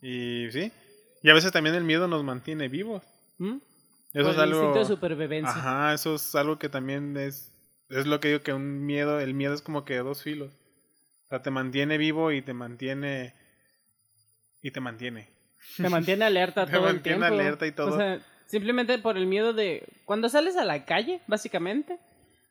Y 0.01 0.51
sí, 0.51 0.73
y 1.23 1.31
a 1.31 1.35
veces 1.35 1.53
también 1.53 1.75
el 1.75 1.85
miedo 1.85 2.09
nos 2.09 2.23
mantiene 2.25 2.69
vivos. 2.69 3.03
¿Mm? 3.39 3.59
Eso 4.13 4.25
Por 4.25 4.31
es 4.31 4.37
el 4.37 4.41
algo 4.41 4.57
instinto 4.61 4.79
de 4.81 4.85
supervivencia. 4.87 5.51
Ajá, 5.51 5.95
eso 5.95 6.15
es 6.15 6.35
algo 6.35 6.59
que 6.59 6.69
también 6.69 7.17
es 7.17 7.53
es 7.91 8.07
lo 8.07 8.21
que 8.21 8.29
digo 8.29 8.41
que 8.43 8.53
un 8.53 8.85
miedo, 8.85 9.19
el 9.21 9.35
miedo 9.35 9.55
es 9.55 9.63
como 9.63 9.85
que 9.85 9.95
de 9.95 10.01
dos 10.01 10.23
filos. 10.23 10.53
O 11.27 11.29
sea, 11.31 11.43
te 11.43 11.51
mantiene 11.51 11.99
vivo 11.99 12.33
y 12.33 12.43
te 12.43 12.55
mantiene 12.55 13.35
y 14.63 14.71
te 14.71 14.81
mantiene. 14.81 15.29
Te 15.77 15.89
mantiene 15.89 16.25
alerta 16.25 16.67
Te 16.67 16.73
todo 16.73 16.89
el 16.89 16.95
mantiene 16.95 17.19
tiempo. 17.19 17.35
alerta 17.41 17.67
y 17.67 17.73
todo. 17.73 17.95
O 17.95 17.97
sea, 17.97 18.19
simplemente 18.49 18.99
por 18.99 19.17
el 19.17 19.27
miedo 19.27 19.53
de... 19.53 19.85
Cuando 20.05 20.29
sales 20.29 20.57
a 20.57 20.65
la 20.65 20.85
calle, 20.85 21.21
básicamente, 21.29 21.99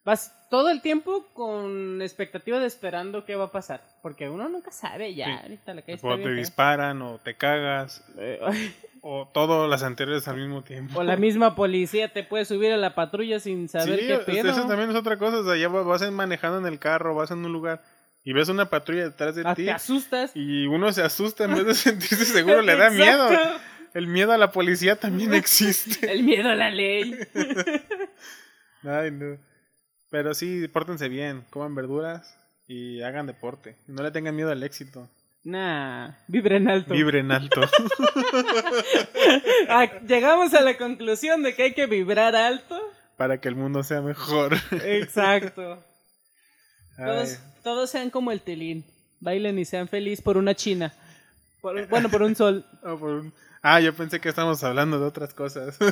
vas 0.06 0.34
todo 0.50 0.70
el 0.70 0.82
tiempo 0.82 1.26
con 1.34 2.02
expectativa 2.02 2.60
de 2.60 2.68
esperando 2.68 3.26
qué 3.26 3.36
va 3.36 3.46
a 3.46 3.52
pasar. 3.52 3.82
Porque 4.02 4.30
uno 4.30 4.48
nunca 4.48 4.72
sabe 4.72 5.14
ya. 5.14 5.26
Sí. 5.26 5.32
Ahorita 5.44 5.74
la 5.74 5.82
calle 5.82 6.00
O 6.02 6.16
te 6.18 6.32
disparan 6.34 7.02
o 7.02 7.20
te 7.20 7.36
cagas 7.36 8.06
Eh, 8.18 8.40
o 9.02 9.28
todas 9.34 9.70
las 9.70 9.84
anteriores 9.84 10.28
al 10.30 10.38
mismo 10.38 10.62
tiempo. 10.64 11.00
O 11.00 11.04
la 11.04 11.18
misma 11.18 11.56
policía 11.56 12.14
te 12.14 12.24
puede 12.24 12.46
subir 12.46 12.72
a 12.72 12.78
la 12.78 12.96
patrulla 12.96 13.40
sin 13.42 13.68
saber 13.68 14.00
sí, 14.00 14.08
qué 14.08 14.18
pedo. 14.20 14.50
eso 14.52 14.66
también 14.68 14.90
es 14.92 14.96
otra 14.96 15.18
cosa. 15.18 15.40
O 15.40 15.44
sea, 15.44 15.58
ya 15.58 15.68
vas 15.68 16.10
manejando 16.12 16.60
en 16.60 16.66
el 16.72 16.80
carro, 16.80 17.14
vas 17.16 17.32
en 17.32 17.44
un 17.44 17.52
lugar 17.52 17.84
y 18.24 18.34
ves 18.34 18.50
una 18.50 18.70
patrulla 18.70 19.04
detrás 19.06 19.36
de 19.36 19.44
Ah, 19.46 19.56
ti 19.56 19.66
te 19.66 19.72
asustas. 19.72 20.32
y 20.36 20.68
uno 20.68 20.92
se 20.94 21.02
asusta 21.02 21.46
en 21.46 21.56
vez 21.56 21.66
de 21.66 21.74
sentirse 21.76 22.26
seguro, 22.26 22.62
le 22.62 22.76
da 22.76 22.90
miedo. 22.90 23.30
El 23.98 24.06
miedo 24.08 24.32
a 24.32 24.38
la 24.38 24.52
policía 24.52 24.96
también 24.96 25.34
existe. 25.42 26.12
El 26.12 26.24
miedo 26.24 26.50
a 26.50 26.56
la 26.56 26.70
ley. 26.70 27.18
Ay, 28.84 29.10
no. 29.12 29.38
Pero 30.12 30.34
sí, 30.36 30.68
pórtense 30.68 31.10
bien, 31.10 31.46
coman 31.50 31.74
verduras 31.74 32.38
y 32.68 33.02
hagan 33.02 33.26
deporte. 33.26 33.76
No 33.88 34.04
le 34.04 34.12
tengan 34.12 34.36
miedo 34.36 34.52
al 34.52 34.62
éxito. 34.64 35.10
Nah, 35.44 36.12
vibren 36.28 36.68
alto. 36.70 36.94
Vibren 36.94 37.32
alto. 37.32 37.62
Ah, 39.70 39.86
llegamos 40.08 40.54
a 40.54 40.62
la 40.62 40.78
conclusión 40.78 41.44
de 41.44 41.54
que 41.56 41.64
hay 41.64 41.74
que 41.74 41.86
vibrar 41.88 42.36
alto. 42.36 42.80
para 43.18 43.40
que 43.42 43.48
el 43.50 43.56
mundo 43.56 43.84
sea 43.84 44.02
mejor. 44.02 44.56
Exacto. 44.84 45.84
Todos, 46.98 47.40
todos 47.64 47.90
sean 47.90 48.10
como 48.10 48.32
el 48.32 48.42
telín. 48.42 48.86
Bailen 49.20 49.58
y 49.60 49.66
sean 49.66 49.88
felices 49.88 50.22
por 50.24 50.38
una 50.38 50.54
china. 50.56 50.94
Por- 51.62 51.88
bueno, 51.88 52.10
por 52.10 52.22
un 52.22 52.36
sol. 52.36 52.66
oh, 52.84 52.98
por 52.98 53.10
un- 53.10 53.34
Ah, 53.70 53.82
yo 53.82 53.94
pensé 53.94 54.22
que 54.22 54.30
estábamos 54.30 54.64
hablando 54.64 54.98
de 54.98 55.06
otras 55.06 55.34
cosas. 55.34 55.78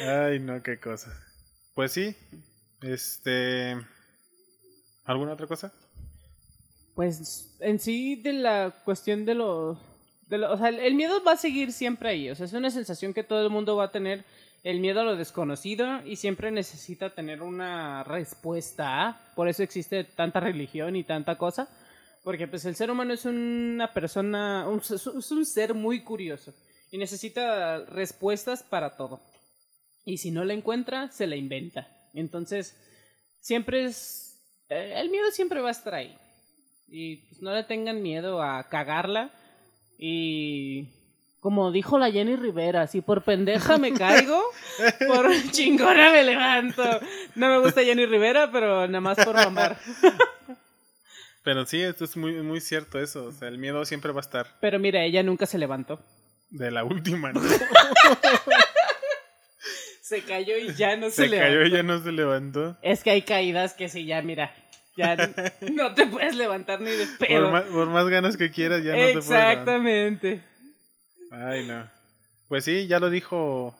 Ay, 0.00 0.38
no, 0.40 0.62
qué 0.62 0.78
cosa. 0.78 1.10
Pues 1.74 1.92
sí, 1.92 2.16
Este. 2.80 3.76
¿Alguna 5.04 5.34
otra 5.34 5.46
cosa? 5.46 5.72
Pues 6.94 7.54
en 7.60 7.78
sí 7.78 8.16
de 8.16 8.32
la 8.32 8.72
cuestión 8.84 9.24
de 9.26 9.34
los... 9.34 9.78
De 10.28 10.38
lo- 10.38 10.52
o 10.52 10.56
sea, 10.56 10.70
el 10.70 10.94
miedo 10.94 11.22
va 11.22 11.32
a 11.32 11.36
seguir 11.36 11.70
siempre 11.72 12.08
ahí. 12.08 12.30
O 12.30 12.34
sea, 12.34 12.46
es 12.46 12.52
una 12.54 12.70
sensación 12.70 13.12
que 13.14 13.22
todo 13.22 13.42
el 13.44 13.50
mundo 13.50 13.76
va 13.76 13.84
a 13.84 13.90
tener. 13.92 14.24
El 14.64 14.80
miedo 14.80 15.00
a 15.00 15.04
lo 15.04 15.16
desconocido 15.16 16.00
y 16.04 16.16
siempre 16.16 16.50
necesita 16.50 17.10
tener 17.10 17.42
una 17.42 18.02
respuesta. 18.04 19.20
Por 19.36 19.48
eso 19.48 19.62
existe 19.62 20.02
tanta 20.02 20.40
religión 20.40 20.96
y 20.96 21.04
tanta 21.04 21.36
cosa. 21.36 21.68
Porque 22.26 22.48
pues 22.48 22.64
el 22.64 22.74
ser 22.74 22.90
humano 22.90 23.14
es 23.14 23.24
una 23.24 23.92
persona, 23.92 24.66
un- 24.68 24.80
es 24.80 25.30
un 25.30 25.46
ser 25.46 25.74
muy 25.74 26.02
curioso. 26.02 26.52
Y 26.90 26.98
necesita 26.98 27.84
respuestas 27.84 28.64
para 28.64 28.96
todo. 28.96 29.20
Y 30.04 30.18
si 30.18 30.32
no 30.32 30.42
la 30.44 30.52
encuentra, 30.52 31.08
se 31.12 31.28
la 31.28 31.36
inventa. 31.36 31.86
Entonces, 32.14 32.74
siempre 33.40 33.84
es... 33.84 34.40
eh, 34.70 34.94
El 34.96 35.10
miedo 35.10 35.30
siempre 35.30 35.60
va 35.60 35.68
a 35.68 35.70
estar 35.70 35.94
ahí. 35.94 36.18
Y 36.88 37.18
pues 37.28 37.42
no 37.42 37.54
le 37.54 37.62
tengan 37.62 38.02
miedo 38.02 38.42
a 38.42 38.68
cagarla. 38.68 39.30
Y 39.96 40.88
como 41.38 41.70
dijo 41.70 41.96
la 41.96 42.10
Jenny 42.10 42.34
Rivera, 42.34 42.88
si 42.88 43.02
por 43.02 43.22
pendeja 43.22 43.78
me 43.78 43.92
caigo, 43.92 44.42
por 45.06 45.30
chingona 45.52 46.10
me 46.10 46.24
levanto. 46.24 46.82
No 47.36 47.48
me 47.50 47.58
gusta 47.60 47.84
Jenny 47.84 48.04
Rivera, 48.04 48.50
pero 48.50 48.88
nada 48.88 49.00
más 49.00 49.16
por 49.24 49.34
mamar. 49.36 49.78
Pero 51.46 51.64
sí, 51.64 51.80
esto 51.80 52.04
es 52.04 52.16
muy, 52.16 52.32
muy 52.42 52.60
cierto 52.60 52.98
eso. 52.98 53.26
O 53.26 53.30
sea, 53.30 53.46
el 53.46 53.56
miedo 53.56 53.84
siempre 53.84 54.10
va 54.10 54.18
a 54.18 54.20
estar. 54.20 54.48
Pero 54.60 54.80
mira, 54.80 55.04
ella 55.04 55.22
nunca 55.22 55.46
se 55.46 55.58
levantó. 55.58 56.04
De 56.50 56.72
la 56.72 56.82
última, 56.82 57.32
¿no? 57.32 57.40
Se 60.02 60.22
cayó 60.22 60.56
y 60.56 60.74
ya 60.74 60.96
no 60.96 61.08
se, 61.10 61.22
Se 61.22 61.28
levantó. 61.28 61.52
cayó 61.52 61.66
y 61.66 61.70
ya 61.70 61.82
no 61.84 62.02
se 62.02 62.10
levantó. 62.10 62.76
Es 62.82 63.04
que 63.04 63.10
hay 63.10 63.22
caídas 63.22 63.74
que 63.74 63.88
sí, 63.88 64.06
ya 64.06 64.22
mira, 64.22 64.52
ya 64.96 65.16
no 65.72 65.94
te 65.94 66.06
puedes 66.06 66.34
levantar 66.34 66.80
ni 66.80 66.90
de 66.90 67.06
pedo. 67.18 67.44
Por 67.44 67.52
más, 67.52 67.62
por 67.64 67.88
más 67.90 68.08
ganas 68.08 68.36
que 68.36 68.50
quieras, 68.50 68.82
ya 68.82 68.92
no 68.92 68.98
te 68.98 69.12
puedes 69.12 69.28
levantar. 69.28 69.52
Exactamente. 69.52 70.42
Ay, 71.30 71.64
no. 71.66 71.88
Pues 72.48 72.64
sí, 72.64 72.88
ya 72.88 72.98
lo 72.98 73.08
dijo. 73.08 73.76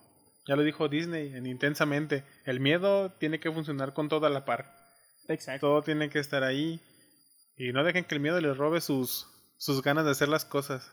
Ya 0.46 0.54
lo 0.54 0.62
dijo 0.62 0.88
Disney 0.88 1.34
en 1.34 1.46
intensamente. 1.46 2.22
El 2.44 2.60
miedo 2.60 3.10
tiene 3.18 3.40
que 3.40 3.50
funcionar 3.50 3.92
con 3.92 4.08
toda 4.08 4.30
la 4.30 4.44
par. 4.44 4.72
Exacto. 5.28 5.66
Todo 5.66 5.82
tiene 5.82 6.10
que 6.10 6.20
estar 6.20 6.44
ahí. 6.44 6.80
Y 7.56 7.72
no 7.72 7.84
dejen 7.84 8.04
que 8.04 8.14
el 8.14 8.20
miedo 8.20 8.40
les 8.40 8.56
robe 8.56 8.80
sus, 8.80 9.26
sus 9.56 9.82
ganas 9.82 10.04
de 10.04 10.10
hacer 10.10 10.28
las 10.28 10.44
cosas. 10.44 10.90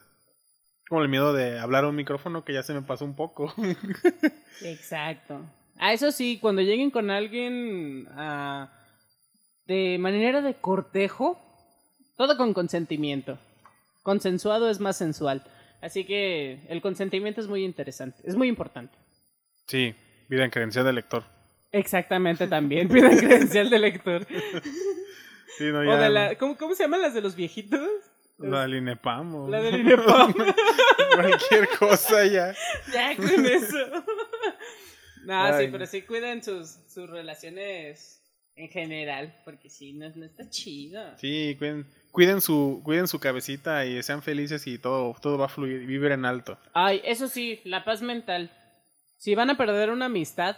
Como 0.87 1.01
el 1.01 1.09
miedo 1.09 1.33
de 1.33 1.59
hablar 1.59 1.83
a 1.83 1.89
un 1.89 1.95
micrófono 1.95 2.43
que 2.43 2.53
ya 2.53 2.63
se 2.63 2.73
me 2.73 2.81
pasó 2.81 3.05
un 3.05 3.15
poco. 3.15 3.53
Exacto. 4.61 5.41
Ah, 5.77 5.93
eso 5.93 6.11
sí, 6.11 6.37
cuando 6.39 6.61
lleguen 6.61 6.91
con 6.91 7.09
alguien 7.09 8.07
ah, 8.11 8.71
de 9.65 9.97
manera 9.99 10.41
de 10.41 10.53
cortejo, 10.55 11.39
todo 12.17 12.37
con 12.37 12.53
consentimiento. 12.53 13.39
Consensuado 14.03 14.69
es 14.69 14.79
más 14.79 14.97
sensual. 14.97 15.43
Así 15.81 16.05
que 16.05 16.65
el 16.69 16.81
consentimiento 16.81 17.41
es 17.41 17.47
muy 17.47 17.65
interesante, 17.65 18.21
es 18.23 18.35
muy 18.37 18.47
importante. 18.47 18.97
sí, 19.67 19.93
vida 20.29 20.45
en 20.45 20.51
credencial 20.51 20.85
de 20.85 20.93
lector. 20.93 21.23
Exactamente 21.73 22.47
también, 22.47 22.87
pidan 22.87 23.17
credencial 23.17 23.69
de 23.69 23.79
lector. 23.79 24.27
Sí, 25.57 25.65
no, 25.65 25.79
O 25.79 25.83
ya. 25.83 25.97
de 25.97 26.09
la, 26.09 26.35
¿cómo, 26.37 26.57
¿Cómo 26.57 26.73
se 26.75 26.83
llaman 26.83 27.01
las 27.01 27.13
de 27.13 27.21
los 27.21 27.35
viejitos? 27.35 27.79
La 28.39 28.63
del 28.63 28.75
INEPAM. 28.75 29.35
o- 29.35 29.49
La 29.49 29.61
del 29.61 29.79
INEPAM. 29.81 30.33
Cualquier 31.15 31.69
cosa 31.79 32.25
ya. 32.25 32.53
Ya 32.93 33.15
con 33.15 33.45
eso. 33.45 33.77
no, 35.25 35.59
sí, 35.59 35.67
pero 35.71 35.85
sí 35.85 36.01
cuiden 36.01 36.43
sus, 36.43 36.69
sus 36.87 37.09
relaciones 37.09 38.19
en 38.55 38.69
general, 38.69 39.35
porque 39.45 39.69
sí, 39.69 39.93
no, 39.93 40.09
no 40.15 40.25
está 40.25 40.49
chido. 40.49 41.01
Sí, 41.17 41.55
cuiden, 41.57 41.87
cuiden, 42.11 42.41
su, 42.41 42.81
cuiden 42.83 43.07
su 43.07 43.19
cabecita 43.19 43.85
y 43.85 44.01
sean 44.03 44.21
felices 44.21 44.67
y 44.67 44.77
todo, 44.77 45.15
todo 45.21 45.37
va 45.37 45.45
a 45.45 45.49
fluir 45.49 45.81
y 45.81 45.85
vibren 45.85 46.19
en 46.19 46.25
alto. 46.25 46.57
Ay, 46.73 47.01
eso 47.03 47.27
sí, 47.27 47.61
la 47.63 47.83
paz 47.83 48.01
mental. 48.01 48.51
Si 49.17 49.33
van 49.35 49.49
a 49.49 49.57
perder 49.57 49.89
una 49.89 50.05
amistad, 50.05 50.57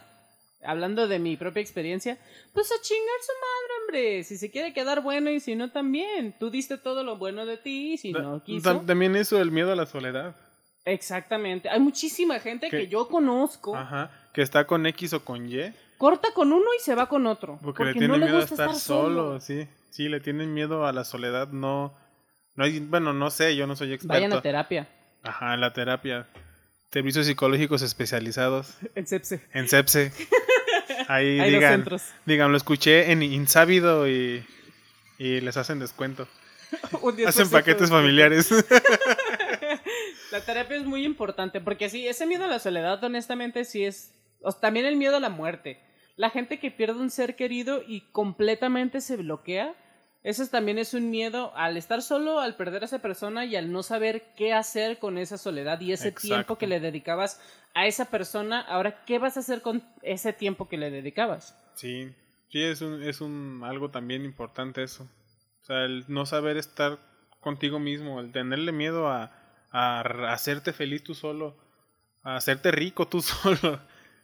hablando 0.64 1.08
de 1.08 1.20
mi 1.20 1.38
propia 1.38 1.62
experiencia, 1.62 2.18
pues 2.54 2.70
a 2.72 2.82
chingar 2.82 3.20
su 3.22 3.32
madre, 3.34 3.65
hombre. 3.86 4.24
Si 4.24 4.38
se 4.38 4.52
quiere 4.52 4.74
quedar 4.74 5.02
bueno 5.02 5.30
y 5.30 5.40
si 5.40 5.56
no 5.56 5.72
también. 5.72 6.34
Tú 6.40 6.50
diste 6.50 6.78
todo 6.78 7.04
lo 7.04 7.18
bueno 7.18 7.46
de 7.46 7.58
ti 7.58 7.94
y 7.94 7.98
si 7.98 8.12
no 8.12 8.44
quiso. 8.44 8.70
tam- 8.70 8.86
También 8.86 9.16
eso, 9.16 9.42
el 9.42 9.52
miedo 9.52 9.72
a 9.72 9.76
la 9.76 9.86
soledad. 9.86 10.36
Exactamente. 10.86 11.70
Hay 11.70 11.80
muchísima 11.80 12.40
gente 12.40 12.70
que 12.70 12.88
yo 12.88 13.08
conozco. 13.08 13.76
Ajá. 13.76 14.12
Que 14.34 14.42
está 14.42 14.66
con 14.68 14.86
X 14.86 15.14
o 15.14 15.24
con 15.26 15.50
Y. 15.50 15.74
Corta 15.98 16.30
con 16.34 16.52
uno 16.52 16.66
y 16.78 16.82
se 16.84 16.94
va 16.94 17.08
con 17.08 17.26
otro. 17.26 17.58
Porque, 17.64 17.86
le 17.86 18.08
no 18.08 18.18
le 18.18 18.26
miedo 18.26 18.40
a 18.40 18.44
estar, 18.44 18.76
solo, 18.76 19.40
sí. 19.40 19.68
Sí, 19.90 20.10
le 20.10 20.20
tienen 20.20 20.54
miedo 20.54 20.86
a 20.86 20.92
la 20.92 21.06
soledad. 21.06 21.48
No, 21.50 21.94
no 22.56 22.64
hay, 22.66 22.80
bueno, 22.82 23.14
no 23.14 23.30
sé, 23.32 23.56
yo 23.56 23.66
no 23.66 23.76
soy 23.78 23.94
experto. 23.94 24.14
Vayan 24.14 24.34
a 24.34 24.42
terapia. 24.42 24.88
Ajá, 25.24 25.54
en 25.54 25.62
la 25.62 25.72
terapia. 25.74 26.28
Servicios 26.92 27.26
psicológicos 27.26 27.82
especializados 27.82 28.76
El 28.94 29.08
sepse. 29.08 29.42
en 29.54 29.68
CEPSE. 29.68 30.12
Ahí 31.08 31.40
Hay 31.40 31.52
digan, 31.52 31.86
digan, 32.26 32.52
lo 32.52 32.58
escuché 32.58 33.12
en 33.12 33.24
Insábido 33.24 34.08
y, 34.08 34.46
y 35.18 35.42
les 35.42 35.58
hacen 35.58 35.80
descuento. 35.80 36.28
Un 37.02 37.16
10% 37.16 37.28
Hacen 37.28 37.50
paquetes 37.50 37.90
familiares. 37.90 38.50
La 40.32 40.42
terapia 40.42 40.78
es 40.78 40.86
muy 40.86 41.06
importante 41.06 41.62
porque 41.62 41.90
sí, 41.90 42.08
ese 42.08 42.26
miedo 42.26 42.44
a 42.44 42.48
la 42.48 42.60
soledad, 42.60 43.02
honestamente, 43.04 43.64
sí 43.64 43.86
es. 43.86 44.14
o 44.42 44.52
también 44.52 44.86
el 44.86 44.98
miedo 44.98 45.16
a 45.16 45.20
la 45.20 45.30
muerte. 45.30 45.80
La 46.18 46.30
gente 46.30 46.60
que 46.60 46.72
pierde 46.72 47.00
un 47.00 47.10
ser 47.10 47.36
querido 47.36 47.82
y 47.86 48.02
completamente 48.12 49.02
se 49.02 49.18
bloquea. 49.18 49.74
Eso 50.26 50.46
también 50.48 50.80
es 50.80 50.96
un 50.96 51.12
miedo 51.12 51.56
al 51.56 51.78
estar 51.78 52.02
solo, 52.02 52.40
al 52.40 52.56
perder 52.56 52.82
a 52.82 52.86
esa 52.88 52.98
persona 52.98 53.46
y 53.46 53.56
al 53.56 53.72
no 53.72 53.84
saber 53.84 54.24
qué 54.36 54.54
hacer 54.54 54.98
con 54.98 55.20
esa 55.20 55.38
soledad 55.38 55.80
y 55.82 55.92
ese 55.92 56.08
Exacto. 56.08 56.28
tiempo 56.28 56.58
que 56.58 56.66
le 56.66 56.80
dedicabas 56.80 57.40
a 57.76 57.86
esa 57.86 58.06
persona. 58.06 58.60
Ahora, 58.62 59.06
¿qué 59.06 59.20
vas 59.20 59.38
a 59.38 59.42
hacer 59.42 59.62
con 59.62 59.84
ese 60.02 60.34
tiempo 60.34 60.68
que 60.68 60.78
le 60.78 60.90
dedicabas? 60.90 61.56
Sí, 61.76 62.12
sí, 62.50 62.60
es 62.64 62.82
un, 62.82 63.04
es 63.04 63.22
un 63.22 63.62
algo 63.64 63.92
también 63.92 64.26
importante 64.26 64.82
eso. 64.82 65.04
O 65.62 65.66
sea, 65.66 65.84
el 65.86 66.06
no 66.08 66.26
saber 66.26 66.58
estar 66.58 66.98
contigo 67.40 67.78
mismo, 67.78 68.20
el 68.20 68.32
tenerle 68.32 68.72
miedo 68.72 69.08
a, 69.08 69.32
a 69.72 70.02
hacerte 70.34 70.74
feliz 70.74 71.04
tú 71.04 71.14
solo, 71.14 71.56
a 72.24 72.36
hacerte 72.38 72.72
rico 72.72 73.08
tú 73.08 73.22
solo, 73.22 73.80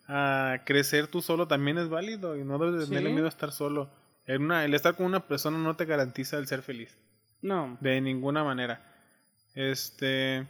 a 0.07 0.61
crecer 0.65 1.05
tú 1.05 1.21
solo 1.21 1.47
también 1.47 1.77
es 1.77 1.89
válido 1.89 2.35
y 2.37 2.43
no 2.43 2.57
debes 2.57 2.79
de 2.79 2.85
tenerle 2.87 3.09
Sí. 3.09 3.13
miedo 3.13 3.27
a 3.27 3.29
estar 3.29 3.51
solo. 3.51 4.00
El, 4.25 4.41
una, 4.41 4.63
el 4.65 4.73
estar 4.73 4.95
con 4.95 5.05
una 5.05 5.27
persona 5.27 5.57
no 5.57 5.75
te 5.75 5.85
garantiza 5.85 6.37
el 6.37 6.47
ser 6.47 6.61
feliz, 6.61 6.97
No. 7.41 7.77
de 7.81 7.99
ninguna 8.01 8.43
manera. 8.43 8.81
Este... 9.55 10.45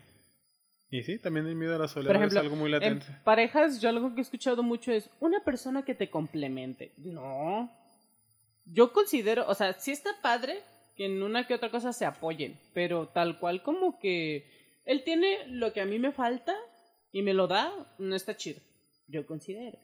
Y 0.94 1.04
sí, 1.04 1.18
también 1.20 1.48
el 1.48 1.56
miedo 1.56 1.74
a 1.76 1.80
la 1.80 1.88
soledad 1.88 2.16
ejemplo, 2.18 2.40
es 2.40 2.44
algo 2.44 2.58
muy 2.58 2.66
En 2.66 2.72
latente. 2.74 3.06
parejas, 3.24 3.80
yo 3.80 3.88
algo 3.88 4.14
que 4.14 4.20
he 4.20 4.24
escuchado 4.24 4.62
mucho 4.62 4.92
es 4.92 5.10
una 5.22 5.40
persona 5.42 5.84
que 5.86 5.96
te 5.96 6.10
complemente. 6.10 6.92
No. 6.98 7.72
Yo 8.66 8.92
considero, 8.92 9.48
o 9.48 9.56
sea, 9.56 9.74
sí 9.80 9.92
está 9.92 10.10
padre 10.22 10.60
que 10.98 11.06
en 11.06 11.24
una 11.24 11.48
que 11.48 11.54
otra 11.54 11.72
cosa 11.72 11.94
se 11.94 12.04
apoyen, 12.06 12.60
pero 12.74 13.08
tal 13.08 13.40
cual 13.40 13.64
como 13.64 14.00
que 14.00 14.46
él 14.84 15.04
tiene 15.06 15.48
lo 15.48 15.72
que 15.72 15.80
a 15.80 15.86
mí 15.86 15.98
me 15.98 16.12
falta 16.12 16.54
y 17.14 17.22
me 17.22 17.34
lo 17.34 17.48
da, 17.48 17.72
no 17.98 18.14
está 18.14 18.36
chido. 18.36 18.60
Yo 19.08 19.26
considero. 19.26 19.80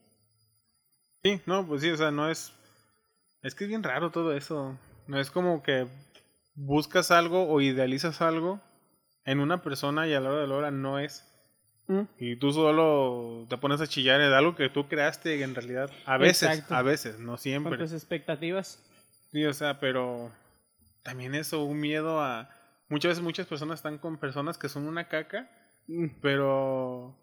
Sí, 1.23 1.39
no, 1.45 1.65
pues 1.65 1.81
sí, 1.83 1.89
o 1.89 1.95
sea, 1.97 2.11
no 2.11 2.29
es. 2.29 2.51
Es 3.41 3.55
que 3.55 3.63
es 3.65 3.69
bien 3.69 3.83
raro 3.83 4.11
todo 4.11 4.33
eso. 4.33 4.77
No 5.07 5.19
es 5.19 5.31
como 5.31 5.63
que 5.63 5.87
buscas 6.55 7.11
algo 7.11 7.47
o 7.49 7.61
idealizas 7.61 8.21
algo 8.21 8.59
en 9.25 9.39
una 9.39 9.61
persona 9.61 10.07
y 10.07 10.13
a 10.13 10.19
la 10.19 10.29
hora 10.31 10.41
de 10.41 10.47
la 10.47 10.55
hora 10.55 10.71
no 10.71 10.99
es. 10.99 11.23
¿Mm? 11.87 12.01
Y 12.19 12.35
tú 12.37 12.51
solo 12.51 13.45
te 13.49 13.57
pones 13.57 13.79
a 13.79 13.87
chillar 13.87 14.19
de 14.19 14.35
algo 14.35 14.55
que 14.55 14.69
tú 14.69 14.87
creaste 14.89 15.41
en 15.41 15.55
realidad. 15.55 15.89
A 16.05 16.17
veces, 16.17 16.49
Exacto. 16.49 16.75
a 16.75 16.81
veces, 16.81 17.19
no 17.19 17.33
Con 17.33 17.37
siempre. 17.37 17.77
tus 17.77 17.93
expectativas. 17.93 18.83
Sí, 19.31 19.45
o 19.45 19.53
sea, 19.53 19.79
pero 19.79 20.31
también 21.03 21.35
eso, 21.35 21.63
un 21.63 21.79
miedo 21.79 22.19
a. 22.21 22.49
Muchas 22.89 23.09
veces 23.11 23.23
muchas 23.23 23.47
personas 23.47 23.79
están 23.79 23.97
con 23.97 24.17
personas 24.17 24.57
que 24.57 24.69
son 24.69 24.87
una 24.87 25.07
caca, 25.07 25.49
Mm. 25.87 26.19
pero 26.21 27.17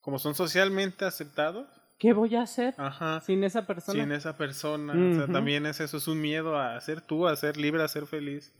como 0.00 0.18
son 0.18 0.34
socialmente 0.34 1.04
aceptados, 1.04 1.66
¿Qué 1.98 2.12
voy 2.12 2.34
a 2.36 2.42
hacer 2.42 2.74
ajá, 2.76 3.20
sin 3.22 3.42
esa 3.42 3.66
persona? 3.66 4.02
sin 4.02 4.12
esa 4.12 4.36
persona. 4.36 4.92
O 4.92 5.14
sea, 5.16 5.32
también 5.32 5.64
es 5.66 5.80
eso, 5.80 5.96
es 5.96 6.08
un 6.08 6.20
miedo 6.20 6.58
a 6.58 6.78
ser 6.80 7.00
tú, 7.00 7.26
a 7.26 7.34
ser 7.36 7.56
libre, 7.56 7.82
a 7.82 7.88
ser 7.88 8.06
feliz. 8.06 8.52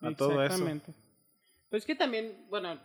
A 0.00 0.14
todo 0.14 0.42
eso. 0.42 0.54
Exactamente. 0.54 0.94
Pues 1.68 1.84
que 1.84 1.94
también, 1.94 2.46
bueno, 2.48 2.80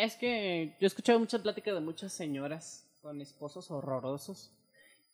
es 0.00 0.14
que 0.16 0.76
yo 0.80 0.84
he 0.84 0.86
escuchado 0.86 1.18
mucha 1.18 1.42
plática 1.42 1.74
de 1.74 1.80
muchas 1.80 2.12
señoras 2.12 2.88
con 3.02 3.20
esposos 3.20 3.70
horrorosos 3.70 4.52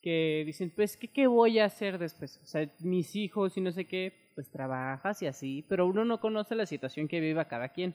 que 0.02 0.42
dicen, 0.46 0.70
pues, 0.74 0.96
¿qué, 0.96 1.08
¿qué 1.08 1.26
voy 1.26 1.58
a 1.58 1.64
hacer 1.64 1.98
después? 1.98 2.40
O 2.42 2.46
sea, 2.46 2.70
mis 2.80 3.16
hijos 3.16 3.56
y 3.56 3.60
no 3.60 3.72
sé 3.72 3.86
qué, 3.86 4.30
pues 4.34 4.50
trabajas 4.50 5.22
y 5.22 5.26
así, 5.26 5.64
pero 5.68 5.86
uno 5.86 6.04
no 6.04 6.20
conoce 6.20 6.54
la 6.54 6.66
situación 6.66 7.08
que 7.08 7.20
viva 7.20 7.46
cada 7.46 7.70
quien. 7.70 7.94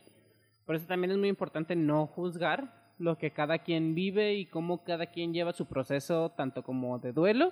Por 0.66 0.76
eso 0.76 0.88
también 0.88 1.12
es 1.12 1.18
muy 1.18 1.30
importante 1.30 1.76
no 1.76 2.08
juzgar 2.08 2.85
lo 2.98 3.18
que 3.18 3.32
cada 3.32 3.60
quien 3.60 3.96
vive 3.96 4.36
y 4.36 4.46
cómo 4.46 4.84
cada 4.84 5.08
quien 5.08 5.34
lleva 5.34 5.54
su 5.54 5.66
proceso, 5.66 6.32
tanto 6.36 6.64
como 6.64 7.00
de 7.00 7.12
duelo 7.14 7.52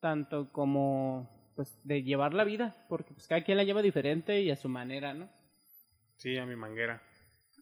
tanto 0.00 0.50
como 0.52 1.28
pues 1.54 1.80
de 1.84 2.02
llevar 2.02 2.34
la 2.34 2.44
vida, 2.44 2.76
porque 2.88 3.12
pues 3.12 3.26
cada 3.26 3.42
quien 3.42 3.56
la 3.56 3.64
lleva 3.64 3.82
diferente 3.82 4.40
y 4.42 4.50
a 4.50 4.56
su 4.56 4.68
manera, 4.68 5.12
¿no? 5.14 5.28
Sí, 6.16 6.36
a 6.36 6.46
mi 6.46 6.56
manguera. 6.56 7.02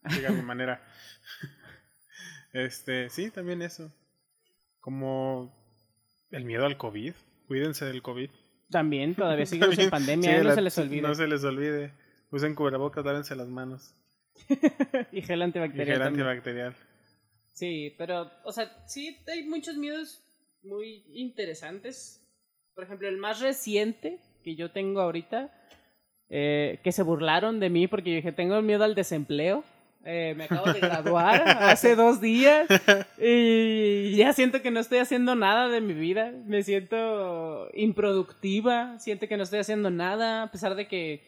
Sí, 0.09 0.25
a 0.25 0.29
mi 0.29 0.41
manera. 0.41 0.83
Este, 2.53 3.09
sí, 3.09 3.29
también 3.29 3.61
eso. 3.61 3.93
Como 4.79 5.53
el 6.31 6.45
miedo 6.45 6.65
al 6.65 6.77
COVID. 6.77 7.13
Cuídense 7.45 7.85
del 7.85 8.01
COVID. 8.01 8.31
También, 8.71 9.13
todavía 9.13 9.45
seguimos 9.45 9.77
en 9.77 9.89
pandemia, 9.91 10.41
no 10.41 10.55
se 10.55 10.61
les 10.61 10.77
olvide. 10.77 11.01
No 11.01 11.13
se 11.13 11.27
les 11.27 11.43
olvide. 11.43 11.93
Usen 12.31 12.55
cubrebocas, 12.55 13.05
lávense 13.05 13.35
las 13.35 13.49
manos. 13.49 13.93
y 15.11 15.21
gel 15.21 15.41
antibacterial. 15.41 15.87
Y 15.87 15.91
gel 15.91 16.01
antibacterial. 16.01 16.75
Sí, 17.57 17.95
pero, 17.97 18.29
o 18.43 18.51
sea, 18.51 18.71
sí 18.85 19.17
hay 19.27 19.43
muchos 19.43 19.77
miedos 19.77 20.21
muy 20.61 21.03
interesantes. 21.11 22.21
Por 22.75 22.83
ejemplo, 22.83 23.07
el 23.07 23.17
más 23.17 23.39
reciente 23.39 24.19
que 24.43 24.55
yo 24.55 24.69
tengo 24.69 25.01
ahorita, 25.01 25.51
eh, 26.29 26.79
que 26.83 26.91
se 26.91 27.01
burlaron 27.01 27.59
de 27.59 27.71
mí 27.71 27.87
porque 27.87 28.11
yo 28.11 28.15
dije, 28.17 28.31
tengo 28.31 28.61
miedo 28.61 28.83
al 28.83 28.93
desempleo. 28.93 29.63
Eh, 30.05 30.35
me 30.37 30.43
acabo 30.43 30.71
de 30.71 30.79
graduar 30.79 31.47
hace 31.63 31.95
dos 31.95 32.21
días 32.21 32.67
y 33.17 34.15
ya 34.15 34.33
siento 34.33 34.61
que 34.61 34.69
no 34.69 34.79
estoy 34.79 34.99
haciendo 34.99 35.33
nada 35.33 35.67
de 35.67 35.81
mi 35.81 35.93
vida. 35.93 36.31
Me 36.45 36.61
siento 36.61 37.69
improductiva, 37.73 38.99
siento 38.99 39.27
que 39.27 39.35
no 39.35 39.41
estoy 39.41 39.57
haciendo 39.57 39.89
nada, 39.89 40.43
a 40.43 40.51
pesar 40.51 40.75
de 40.75 40.87
que 40.87 41.23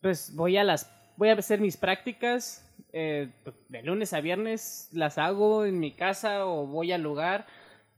pues 0.00 0.32
voy 0.32 0.58
a 0.58 0.62
las 0.62 0.88
voy 1.16 1.30
a 1.30 1.32
hacer 1.32 1.60
mis 1.60 1.76
prácticas 1.76 2.65
eh, 2.92 3.30
de 3.68 3.82
lunes 3.82 4.12
a 4.12 4.20
viernes 4.20 4.88
las 4.92 5.18
hago 5.18 5.64
en 5.64 5.78
mi 5.78 5.92
casa 5.92 6.46
o 6.46 6.66
voy 6.66 6.92
al 6.92 7.02
lugar 7.02 7.46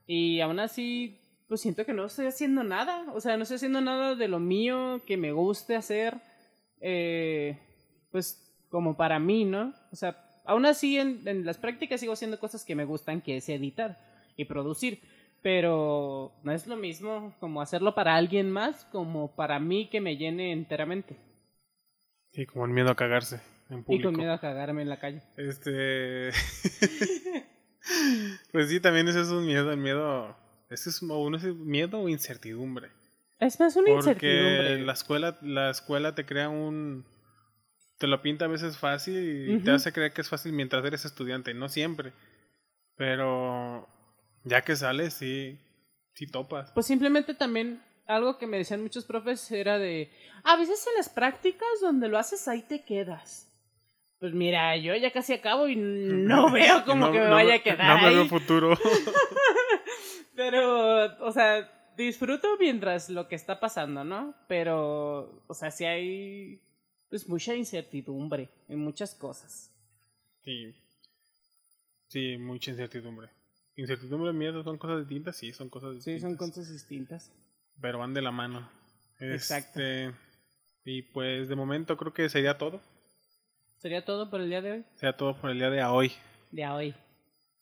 y 0.06 0.40
aún 0.40 0.58
así 0.58 1.20
pues 1.48 1.62
siento 1.62 1.86
que 1.86 1.94
no 1.94 2.04
estoy 2.04 2.26
haciendo 2.26 2.62
nada, 2.62 3.06
o 3.14 3.20
sea, 3.20 3.36
no 3.36 3.42
estoy 3.42 3.56
haciendo 3.56 3.80
nada 3.80 4.14
de 4.14 4.28
lo 4.28 4.38
mío 4.38 5.00
que 5.06 5.16
me 5.16 5.32
guste 5.32 5.76
hacer, 5.76 6.18
eh, 6.80 7.58
pues 8.12 8.54
como 8.68 8.96
para 8.96 9.18
mí, 9.18 9.46
¿no? 9.46 9.72
O 9.90 9.96
sea, 9.96 10.42
aún 10.44 10.66
así 10.66 10.98
en, 10.98 11.46
las 11.46 11.56
prácticas 11.56 12.00
sigo 12.00 12.12
haciendo 12.12 12.38
cosas 12.38 12.64
que 12.64 12.74
me 12.74 12.84
gustan, 12.84 13.22
que 13.22 13.38
es 13.38 13.48
editar 13.48 13.98
y 14.36 14.44
producir. 14.44 15.00
Pero 15.40 16.32
no 16.42 16.52
es 16.52 16.66
lo 16.66 16.76
mismo 16.76 17.32
como 17.38 17.62
hacerlo 17.62 17.94
para 17.94 18.16
alguien 18.16 18.50
más, 18.50 18.84
como 18.86 19.34
para 19.36 19.60
mí 19.60 19.88
que 19.88 20.00
me 20.00 20.16
llene 20.16 20.52
enteramente. 20.52 21.16
Y 22.32 22.44
como 22.44 22.66
el 22.66 22.72
miedo 22.72 22.90
a 22.90 22.96
cagarse 22.96 23.40
en 23.70 23.84
público. 23.84 24.08
Y 24.08 24.12
con 24.12 24.16
miedo 24.16 24.32
a 24.32 24.40
cagarme 24.40 24.82
en 24.82 24.88
la 24.88 24.98
calle. 24.98 25.22
Este. 25.36 26.30
pues 28.52 28.68
sí, 28.68 28.80
también 28.80 29.08
eso 29.08 29.20
es 29.20 29.28
un 29.28 29.46
miedo, 29.46 29.72
el 29.72 29.78
miedo. 29.78 30.36
Ese 30.70 30.90
es 30.90 31.00
uno 31.02 31.36
es 31.36 31.44
miedo 31.44 32.00
o 32.00 32.08
incertidumbre. 32.08 32.90
Es 33.38 33.58
más 33.60 33.76
una 33.76 33.90
incertidumbre. 33.90 34.58
Porque 34.58 34.84
la 34.84 34.92
escuela, 34.92 35.38
la 35.42 35.70
escuela 35.70 36.14
te 36.14 36.26
crea 36.26 36.48
un 36.48 37.04
te 37.98 38.06
lo 38.06 38.22
pinta 38.22 38.44
a 38.44 38.48
veces 38.48 38.78
fácil 38.78 39.50
y 39.50 39.58
te 39.58 39.72
hace 39.72 39.92
creer 39.92 40.12
que 40.12 40.20
es 40.20 40.28
fácil 40.28 40.52
mientras 40.52 40.84
eres 40.84 41.04
estudiante, 41.04 41.52
no 41.52 41.68
siempre. 41.68 42.12
Pero 42.96 43.88
ya 44.44 44.62
que 44.62 44.76
sales, 44.76 45.14
sí, 45.14 45.58
sí 46.14 46.26
topas. 46.26 46.70
Pues 46.72 46.86
simplemente 46.86 47.34
también 47.34 47.82
algo 48.06 48.38
que 48.38 48.46
me 48.46 48.56
decían 48.56 48.82
muchos 48.82 49.04
profes 49.04 49.50
era 49.50 49.78
de, 49.78 50.10
a 50.44 50.56
veces 50.56 50.86
en 50.86 50.94
las 50.96 51.08
prácticas 51.08 51.68
donde 51.82 52.08
lo 52.08 52.18
haces 52.18 52.46
ahí 52.46 52.62
te 52.62 52.84
quedas. 52.84 53.47
Pues 54.18 54.34
mira, 54.34 54.76
yo 54.76 54.96
ya 54.96 55.12
casi 55.12 55.34
acabo 55.34 55.68
y 55.68 55.76
no 55.76 56.50
veo 56.52 56.84
como 56.84 57.12
que 57.12 57.20
me 57.20 57.28
vaya 57.28 57.54
a 57.54 57.62
quedar. 57.62 58.00
No 58.00 58.08
me 58.08 58.14
veo 58.14 58.26
futuro. 58.26 58.76
Pero, 60.34 61.24
o 61.24 61.32
sea, 61.32 61.92
disfruto 61.96 62.56
mientras 62.58 63.10
lo 63.10 63.28
que 63.28 63.34
está 63.34 63.60
pasando, 63.60 64.04
¿no? 64.04 64.34
Pero, 64.48 65.44
o 65.46 65.54
sea, 65.54 65.70
si 65.70 65.84
hay 65.84 66.60
pues 67.10 67.28
mucha 67.28 67.54
incertidumbre 67.54 68.50
en 68.68 68.80
muchas 68.80 69.14
cosas. 69.14 69.72
Sí. 70.44 70.74
Sí, 72.08 72.36
mucha 72.38 72.70
incertidumbre. 72.70 73.28
Incertidumbre 73.76 74.30
y 74.30 74.34
miedo 74.34 74.62
son 74.62 74.78
cosas 74.78 75.00
distintas, 75.00 75.36
sí, 75.36 75.52
son 75.52 75.68
cosas 75.68 75.94
distintas. 75.94 76.20
Sí, 76.20 76.26
son 76.26 76.36
cosas 76.36 76.72
distintas. 76.72 77.32
Pero 77.80 77.98
van 77.98 78.14
de 78.14 78.22
la 78.22 78.30
mano. 78.30 78.68
Exacto. 79.20 79.80
Este, 79.80 80.14
y 80.84 81.02
pues 81.02 81.48
de 81.48 81.56
momento 81.56 81.96
creo 81.96 82.12
que 82.12 82.28
sería 82.28 82.58
todo. 82.58 82.80
¿Sería 83.78 84.04
todo 84.04 84.30
por 84.30 84.40
el 84.40 84.50
día 84.50 84.60
de 84.60 84.72
hoy? 84.72 84.84
Sería 84.94 85.16
todo 85.16 85.36
por 85.36 85.50
el 85.50 85.58
día 85.58 85.70
de 85.70 85.82
hoy. 85.84 86.12
De 86.50 86.66
hoy. 86.66 86.94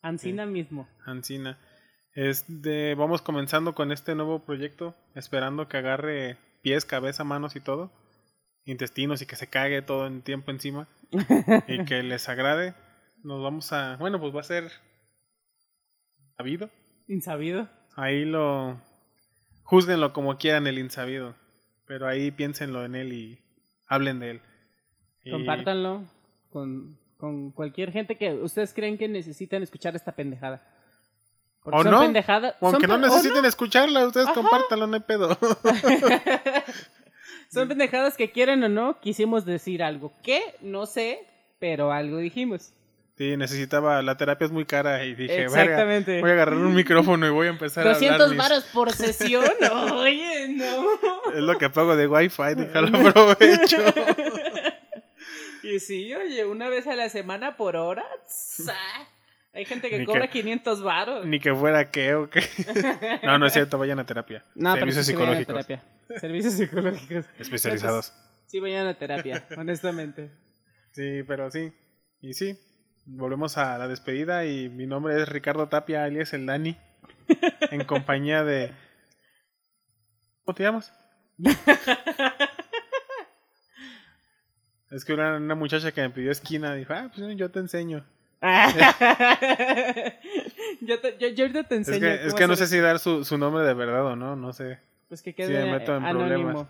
Ancina 0.03 0.47
mismo. 0.47 0.89
Ancina. 1.05 1.59
Este, 2.15 2.95
vamos 2.95 3.23
comenzando 3.23 3.75
con 3.75 3.93
este 3.93 4.15
nuevo 4.15 4.45
proyecto, 4.45 4.95
esperando 5.15 5.69
que 5.69 5.77
agarre 5.77 6.39
pies, 6.63 6.85
cabeza, 6.85 7.25
manos 7.25 7.57
y 7.57 7.61
todo 7.61 7.93
intestinos 8.67 9.23
y 9.23 9.27
que 9.27 9.37
se 9.37 9.49
cague 9.49 9.81
todo 9.81 10.07
el 10.07 10.23
tiempo 10.23 10.51
encima 10.51 10.89
y 11.67 11.85
que 11.87 12.03
les 12.03 12.29
agrade, 12.29 12.75
nos 13.23 13.43
vamos 13.43 13.73
a, 13.73 13.97
bueno, 13.97 14.21
pues 14.21 14.35
va 14.35 14.41
a 14.41 14.45
ser 14.45 14.71
sabido. 16.37 16.69
Insabido. 17.09 17.71
Ahí 17.95 18.25
lo 18.25 18.81
juzguenlo 19.63 20.13
como 20.13 20.37
quieran 20.37 20.67
el 20.67 20.79
insabido, 20.79 21.35
pero 21.87 22.07
ahí 22.07 22.31
piénsenlo 22.31 22.85
en 22.85 22.97
él 22.97 23.13
y 23.13 23.39
hablen 23.87 24.19
de 24.19 24.33
él. 24.33 24.43
Compártanlo 25.31 26.05
con, 26.51 26.99
con 27.17 27.51
cualquier 27.51 27.93
gente 27.93 28.17
que 28.17 28.33
ustedes 28.35 28.73
creen 28.73 28.99
que 28.99 29.09
necesitan 29.09 29.63
escuchar 29.63 29.97
esta 29.97 30.13
pendejada. 30.13 30.63
o 31.65 31.83
no, 31.85 32.01
aunque 32.61 32.87
no 32.87 32.99
necesiten 32.99 33.45
escucharla, 33.45 34.07
ustedes 34.07 34.29
compártanlo, 34.29 34.87
no 34.87 34.95
hay 34.95 35.03
pedo. 35.03 35.37
Son 37.53 37.69
pendejadas 37.69 38.17
que 38.17 38.31
quieren 38.31 38.63
o 38.65 38.69
no, 38.69 39.01
quisimos 39.01 39.45
decir 39.45 39.83
algo. 39.83 40.13
¿Qué? 40.23 40.41
No 40.61 40.87
sé, 40.87 41.27
pero 41.59 41.93
algo 41.93 42.19
dijimos. 42.19 42.73
Sí, 43.17 43.35
necesitaba, 43.35 44.03
la 44.03 44.19
terapia 44.19 44.45
es 44.45 44.53
muy 44.53 44.67
cara 44.67 45.03
y 45.07 45.15
dije, 45.15 45.45
Exactamente. 45.45 46.21
voy 46.21 46.29
a 46.29 46.33
agarrar 46.35 46.59
un 46.59 46.75
micrófono 46.75 47.27
y 47.27 47.31
voy 47.31 47.47
a 47.47 47.51
empezar 47.51 47.87
a 47.87 47.95
hablar. 47.95 48.19
200 48.19 48.37
varos 48.37 48.65
por 48.65 48.93
sesión, 48.93 49.51
oye, 49.95 50.49
no. 50.49 51.33
Es 51.33 51.41
lo 51.41 51.57
que 51.57 51.71
pago 51.71 51.97
de 51.97 52.07
wifi, 52.09 52.55
déjalo 52.55 52.89
aprovecho. 53.09 53.79
Y 55.67 55.81
sí, 55.81 56.15
oye, 56.15 56.45
una 56.45 56.69
vez 56.69 56.87
a 56.87 56.95
la 56.95 57.09
semana 57.09 57.57
por 57.57 57.77
hora, 57.77 58.05
hay 59.53 59.65
gente 59.65 59.91
que 59.91 60.05
cobra 60.05 60.29
500 60.29 60.83
varos. 60.83 61.27
Ni 61.27 61.41
que 61.41 61.55
fuera 61.55 61.91
qué 61.91 62.15
o 62.15 62.31
qué. 62.31 62.41
no, 63.25 63.39
no 63.39 63.47
es 63.47 63.53
cierto, 63.53 63.79
vayan 63.79 63.99
a 63.99 64.07
terapia. 64.07 64.45
No, 64.55 64.75
Servicios 64.75 64.95
pero 64.95 65.05
sí 65.05 65.13
psicológicos. 65.13 65.67
terapia. 65.67 65.83
Servicios 66.21 66.55
psicológicos. 66.55 67.25
Especializados. 67.39 68.13
sí, 68.47 68.61
vayan 68.61 68.87
a 68.87 68.95
terapia, 68.95 69.47
honestamente. 69.57 70.31
Sí, 70.93 71.23
pero 71.27 71.51
sí. 71.51 71.73
Y 72.21 72.35
sí, 72.35 72.59
volvemos 73.07 73.59
a 73.59 73.77
la 73.79 73.89
despedida 73.89 74.47
y 74.47 74.69
mi 74.69 74.87
nombre 74.87 75.21
es 75.21 75.29
Ricardo 75.29 75.69
Tapia, 75.69 76.05
alias 76.05 76.33
el 76.33 76.47
Dani, 76.47 76.77
en 77.71 77.85
compañía 77.85 78.45
de... 78.45 78.73
¿Cómo 80.45 80.55
te 80.55 80.63
llamas? 80.63 80.93
es 84.91 85.05
que 85.05 85.13
una, 85.15 85.37
una, 85.37 85.55
muchacha 85.55 85.93
que 85.93 86.01
me 86.03 86.11
pidió 86.11 86.31
esquina 86.31 86.75
dijo, 86.75 86.93
ah, 86.93 87.11
pues 87.15 87.37
yo 87.37 87.51
te 87.51 87.59
enseño. 87.59 88.05
yo, 90.81 91.01
te, 91.01 91.17
yo, 91.19 91.29
yo, 91.29 91.45
ahorita 91.45 91.65
te 91.65 91.77
enseño. 91.77 92.07
Es 92.07 92.21
que, 92.21 92.27
es 92.29 92.35
que 92.35 92.47
no 92.47 92.55
sé 92.57 92.67
si 92.67 92.79
dar 92.79 92.99
su, 92.99 93.25
su 93.25 93.39
nombre 93.39 93.65
de 93.65 93.75
verdad 93.75 94.05
o 94.07 94.17
no, 94.17 94.37
no 94.37 94.53
sé. 94.53 94.79
Pues 95.09 95.23
que 95.23 95.35
quede 95.35 95.49
sí, 95.49 95.53
me 95.55 95.73
meto 95.73 95.97
en 95.97 96.05
anónimo. 96.05 96.51
Problemas. 96.51 96.67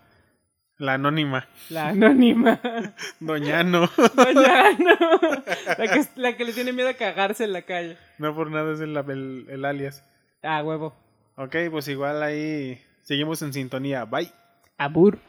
La 0.77 0.93
anónima. 0.93 1.47
La 1.69 1.87
anónima. 1.89 2.59
Doñano. 3.19 3.89
Doñano. 4.15 4.95
La 5.77 5.87
que, 5.87 6.05
la 6.15 6.37
que 6.37 6.45
le 6.45 6.53
tiene 6.53 6.71
miedo 6.71 6.89
a 6.89 6.93
cagarse 6.93 7.43
en 7.43 7.53
la 7.53 7.63
calle. 7.63 7.97
No 8.17 8.35
por 8.35 8.51
nada 8.51 8.73
es 8.73 8.79
el, 8.79 8.95
el, 8.95 9.45
el 9.49 9.65
alias. 9.65 10.03
Ah, 10.43 10.63
huevo. 10.63 10.95
Ok, 11.35 11.55
pues 11.71 11.87
igual 11.87 12.21
ahí 12.23 12.81
seguimos 13.03 13.41
en 13.41 13.53
sintonía. 13.53 14.05
Bye. 14.05 14.31
Abur. 14.77 15.19